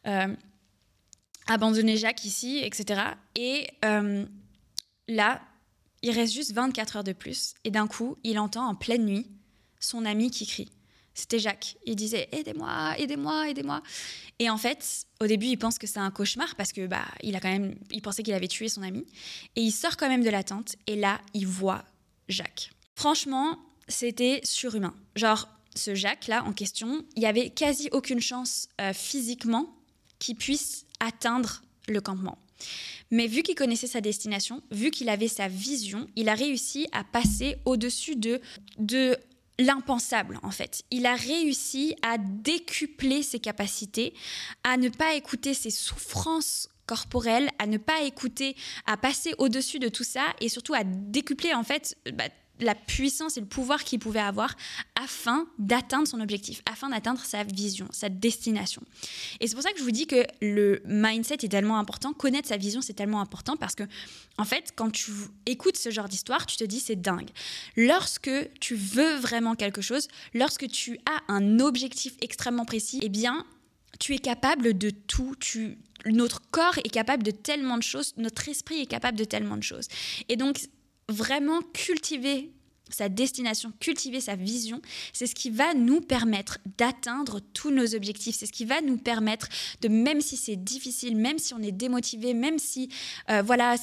euh, 0.06 0.26
abandonné 1.46 1.96
Jacques 1.96 2.26
ici 2.26 2.60
etc 2.62 3.00
et 3.34 3.66
euh, 3.82 4.26
là 5.08 5.40
il 6.04 6.10
reste 6.10 6.34
juste 6.34 6.52
24 6.52 6.96
heures 6.96 7.04
de 7.04 7.14
plus 7.14 7.54
et 7.64 7.70
d'un 7.70 7.86
coup, 7.86 8.18
il 8.24 8.38
entend 8.38 8.68
en 8.68 8.74
pleine 8.74 9.06
nuit 9.06 9.26
son 9.80 10.04
ami 10.04 10.30
qui 10.30 10.46
crie. 10.46 10.70
C'était 11.14 11.38
Jacques. 11.38 11.76
Il 11.86 11.96
disait 11.96 12.28
aidez-moi, 12.30 12.98
aidez-moi, 12.98 13.48
aidez-moi. 13.48 13.82
Et 14.38 14.50
en 14.50 14.58
fait, 14.58 15.06
au 15.20 15.26
début, 15.26 15.46
il 15.46 15.56
pense 15.56 15.78
que 15.78 15.86
c'est 15.86 16.00
un 16.00 16.10
cauchemar 16.10 16.56
parce 16.56 16.72
que 16.72 16.86
bah, 16.86 17.06
il 17.22 17.34
a 17.36 17.40
quand 17.40 17.50
même, 17.50 17.76
il 17.90 18.02
pensait 18.02 18.22
qu'il 18.22 18.34
avait 18.34 18.48
tué 18.48 18.68
son 18.68 18.82
ami. 18.82 19.06
Et 19.56 19.62
il 19.62 19.72
sort 19.72 19.96
quand 19.96 20.08
même 20.08 20.22
de 20.22 20.28
la 20.28 20.44
tente 20.44 20.76
et 20.86 20.96
là, 20.96 21.22
il 21.32 21.46
voit 21.46 21.84
Jacques. 22.28 22.70
Franchement, 22.96 23.58
c'était 23.88 24.40
surhumain. 24.44 24.94
Genre, 25.16 25.48
ce 25.74 25.94
Jacques 25.94 26.26
là 26.26 26.44
en 26.44 26.52
question, 26.52 27.02
il 27.16 27.22
y 27.22 27.26
avait 27.26 27.48
quasi 27.48 27.88
aucune 27.92 28.20
chance 28.20 28.68
euh, 28.80 28.92
physiquement 28.92 29.74
qu'il 30.18 30.36
puisse 30.36 30.84
atteindre 31.00 31.62
le 31.88 32.02
campement. 32.02 32.36
Mais 33.10 33.26
vu 33.26 33.42
qu'il 33.42 33.54
connaissait 33.54 33.86
sa 33.86 34.00
destination, 34.00 34.62
vu 34.70 34.90
qu'il 34.90 35.08
avait 35.08 35.28
sa 35.28 35.48
vision, 35.48 36.06
il 36.16 36.28
a 36.28 36.34
réussi 36.34 36.86
à 36.92 37.04
passer 37.04 37.56
au-dessus 37.64 38.16
de, 38.16 38.40
de 38.78 39.16
l'impensable 39.58 40.38
en 40.42 40.50
fait. 40.50 40.82
Il 40.90 41.06
a 41.06 41.14
réussi 41.14 41.94
à 42.02 42.18
décupler 42.18 43.22
ses 43.22 43.38
capacités, 43.38 44.14
à 44.62 44.76
ne 44.76 44.88
pas 44.88 45.14
écouter 45.14 45.54
ses 45.54 45.70
souffrances 45.70 46.68
corporelles, 46.86 47.48
à 47.58 47.66
ne 47.66 47.78
pas 47.78 48.02
écouter, 48.02 48.56
à 48.86 48.96
passer 48.96 49.34
au-dessus 49.38 49.78
de 49.78 49.88
tout 49.88 50.04
ça 50.04 50.34
et 50.40 50.48
surtout 50.48 50.74
à 50.74 50.84
décupler 50.84 51.54
en 51.54 51.62
fait 51.64 51.96
bah, 52.12 52.28
la 52.60 52.74
puissance 52.74 53.36
et 53.36 53.40
le 53.40 53.46
pouvoir 53.46 53.84
qu'il 53.84 53.98
pouvait 53.98 54.20
avoir 54.20 54.54
afin 55.02 55.46
d'atteindre 55.58 56.06
son 56.06 56.20
objectif, 56.20 56.62
afin 56.70 56.88
d'atteindre 56.90 57.20
sa 57.24 57.42
vision, 57.42 57.88
sa 57.90 58.08
destination. 58.08 58.82
Et 59.40 59.46
c'est 59.46 59.54
pour 59.54 59.62
ça 59.62 59.72
que 59.72 59.78
je 59.78 59.84
vous 59.84 59.90
dis 59.90 60.06
que 60.06 60.24
le 60.40 60.80
mindset 60.84 61.38
est 61.42 61.48
tellement 61.48 61.78
important, 61.78 62.12
connaître 62.12 62.48
sa 62.48 62.56
vision 62.56 62.80
c'est 62.80 62.94
tellement 62.94 63.20
important 63.20 63.56
parce 63.56 63.74
que 63.74 63.84
en 64.38 64.44
fait 64.44 64.72
quand 64.76 64.90
tu 64.90 65.10
écoutes 65.46 65.76
ce 65.76 65.90
genre 65.90 66.08
d'histoire, 66.08 66.46
tu 66.46 66.56
te 66.56 66.64
dis 66.64 66.80
c'est 66.80 67.00
dingue. 67.00 67.30
Lorsque 67.76 68.30
tu 68.60 68.74
veux 68.74 69.16
vraiment 69.16 69.54
quelque 69.54 69.82
chose, 69.82 70.08
lorsque 70.32 70.68
tu 70.68 70.98
as 71.06 71.32
un 71.32 71.58
objectif 71.60 72.14
extrêmement 72.20 72.64
précis, 72.64 73.00
eh 73.02 73.08
bien 73.08 73.44
tu 73.98 74.14
es 74.14 74.18
capable 74.18 74.76
de 74.76 74.90
tout, 74.90 75.34
tu 75.38 75.78
notre 76.06 76.42
corps 76.50 76.78
est 76.78 76.90
capable 76.90 77.22
de 77.22 77.30
tellement 77.30 77.78
de 77.78 77.82
choses, 77.82 78.12
notre 78.16 78.48
esprit 78.48 78.80
est 78.80 78.86
capable 78.86 79.18
de 79.18 79.24
tellement 79.24 79.56
de 79.56 79.62
choses. 79.62 79.88
Et 80.28 80.36
donc 80.36 80.58
vraiment 81.08 81.62
cultiver 81.72 82.50
sa 82.94 83.08
destination, 83.08 83.72
cultiver 83.80 84.20
sa 84.20 84.36
vision, 84.36 84.80
c'est 85.12 85.26
ce 85.26 85.34
qui 85.34 85.50
va 85.50 85.74
nous 85.74 86.00
permettre 86.00 86.58
d'atteindre 86.78 87.40
tous 87.52 87.70
nos 87.70 87.94
objectifs. 87.94 88.36
C'est 88.36 88.46
ce 88.46 88.52
qui 88.52 88.64
va 88.64 88.80
nous 88.80 88.96
permettre 88.96 89.48
de, 89.80 89.88
même 89.88 90.20
si 90.20 90.36
c'est 90.36 90.56
difficile, 90.56 91.16
même 91.16 91.38
si 91.38 91.54
on 91.54 91.62
est 91.62 91.72
démotivé, 91.72 92.34
même 92.34 92.58
si 92.58 92.88
euh, 93.30 93.42
voilà, 93.42 93.76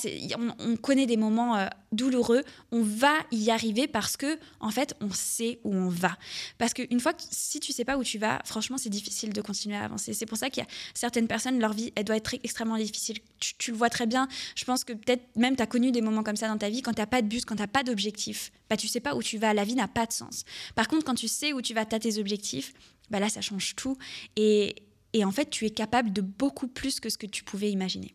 on, 0.60 0.76
connaît 0.78 1.06
des 1.06 1.18
moments 1.18 1.58
euh, 1.58 1.68
douloureux, 1.92 2.44
on 2.72 2.82
va 2.82 3.14
y 3.32 3.52
arriver 3.52 3.88
parce 3.88 4.18
que 4.18 4.40
en 4.60 4.72
fait, 4.72 4.96
on 5.02 5.12
sait 5.12 5.60
où 5.64 5.74
on 5.74 5.90
va. 5.90 6.18
Parce 6.58 6.74
qu'une 6.74 7.00
fois 7.00 7.14
que 7.14 7.24
si 7.30 7.60
tu 7.60 7.72
sais 7.74 7.86
pas 7.86 7.98
où 7.98 8.04
tu 8.04 8.18
vas, 8.18 8.42
franchement, 8.46 8.78
c'est 8.78 8.90
difficile 8.90 9.34
de 9.34 9.42
continuer 9.42 9.76
à 9.76 9.84
avancer. 9.84 10.14
C'est 10.14 10.26
pour 10.26 10.38
ça 10.38 10.50
qu'il 10.50 10.64
y 10.64 10.66
a 10.66 10.70
certaines 10.94 11.28
personnes, 11.28 11.60
leur 11.60 11.74
vie, 11.74 11.92
elle 11.96 12.06
doit 12.06 12.16
être 12.16 12.34
extrêmement 12.44 12.78
difficile. 12.78 13.18
Tu, 13.40 13.72
le 13.72 13.78
vois 13.78 13.90
très 13.90 14.06
bien. 14.06 14.28
Je 14.56 14.66
pense 14.66 14.84
que 14.84 14.94
peut-être 14.94 15.24
même 15.36 15.56
tu 15.56 15.64
as 15.64 15.68
connu 15.68 15.92
des 15.92 16.02
moments 16.02 16.24
comme 16.24 16.36
ça 16.36 16.48
dans 16.48 16.58
ta 16.58 16.70
vie 16.70 16.82
quand 16.82 16.94
tu 16.94 17.02
n'as 17.02 17.08
pas 17.08 17.22
de 17.22 17.28
but, 17.28 17.46
quand 17.46 17.56
tu 17.56 17.62
n'as 17.62 17.68
pas 17.68 17.84
d'objectif. 17.84 18.52
Bah, 18.72 18.78
tu 18.78 18.88
sais 18.88 19.02
pas 19.02 19.16
où 19.16 19.22
tu 19.22 19.38
vas. 19.38 19.54
La 19.54 19.66
vie 19.66 19.76
n'a 19.76 19.90
pas 19.90 20.06
de 20.06 20.14
sens. 20.14 20.46
Par 20.76 20.88
contre, 20.88 21.04
quand 21.04 21.14
tu 21.14 21.28
sais 21.28 21.52
où 21.52 21.62
tu 21.62 21.74
vas, 21.74 21.86
tu 21.86 21.94
as 21.94 22.00
tes 22.00 22.20
objectifs, 22.20 22.72
bah 23.10 23.20
là, 23.20 23.28
ça 23.28 23.42
change 23.42 23.76
tout. 23.76 23.98
Et, 24.38 24.76
et 25.12 25.26
en 25.26 25.32
fait, 25.32 25.50
tu 25.50 25.66
es 25.66 25.72
capable 25.72 26.14
de 26.14 26.22
beaucoup 26.22 26.70
plus 26.70 27.02
que 27.02 27.10
ce 27.10 27.18
que 27.18 27.26
tu 27.26 27.44
pouvais 27.44 27.70
imaginer. 27.70 28.14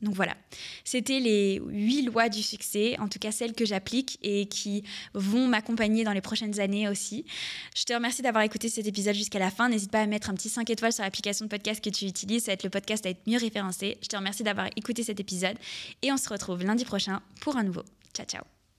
Donc 0.00 0.14
voilà, 0.14 0.36
c'était 0.84 1.18
les 1.18 1.60
huit 1.66 2.02
lois 2.02 2.28
du 2.28 2.40
succès, 2.40 2.96
en 3.00 3.08
tout 3.08 3.18
cas 3.18 3.32
celles 3.32 3.54
que 3.54 3.64
j'applique 3.64 4.18
et 4.22 4.46
qui 4.46 4.84
vont 5.14 5.48
m'accompagner 5.48 6.04
dans 6.04 6.12
les 6.12 6.20
prochaines 6.20 6.60
années 6.60 6.86
aussi. 6.88 7.24
Je 7.74 7.82
te 7.82 7.92
remercie 7.92 8.22
d'avoir 8.22 8.44
écouté 8.44 8.68
cet 8.68 8.86
épisode 8.86 9.16
jusqu'à 9.16 9.40
la 9.40 9.50
fin. 9.50 9.68
N'hésite 9.68 9.90
pas 9.90 10.02
à 10.02 10.06
mettre 10.06 10.30
un 10.30 10.34
petit 10.34 10.50
5 10.50 10.70
étoiles 10.70 10.92
sur 10.92 11.02
l'application 11.02 11.46
de 11.46 11.50
podcast 11.50 11.82
que 11.82 11.90
tu 11.90 12.04
utilises, 12.04 12.44
ça 12.44 12.50
va 12.50 12.54
être 12.54 12.62
le 12.62 12.70
podcast 12.70 13.06
à 13.06 13.08
être 13.08 13.26
mieux 13.26 13.38
référencé. 13.38 13.96
Je 14.02 14.06
te 14.06 14.16
remercie 14.16 14.44
d'avoir 14.44 14.68
écouté 14.76 15.02
cet 15.02 15.18
épisode 15.18 15.56
et 16.02 16.12
on 16.12 16.16
se 16.16 16.28
retrouve 16.28 16.62
lundi 16.62 16.84
prochain 16.84 17.22
pour 17.40 17.56
un 17.56 17.64
nouveau. 17.64 17.82
Ciao 18.14 18.26
ciao 18.26 18.55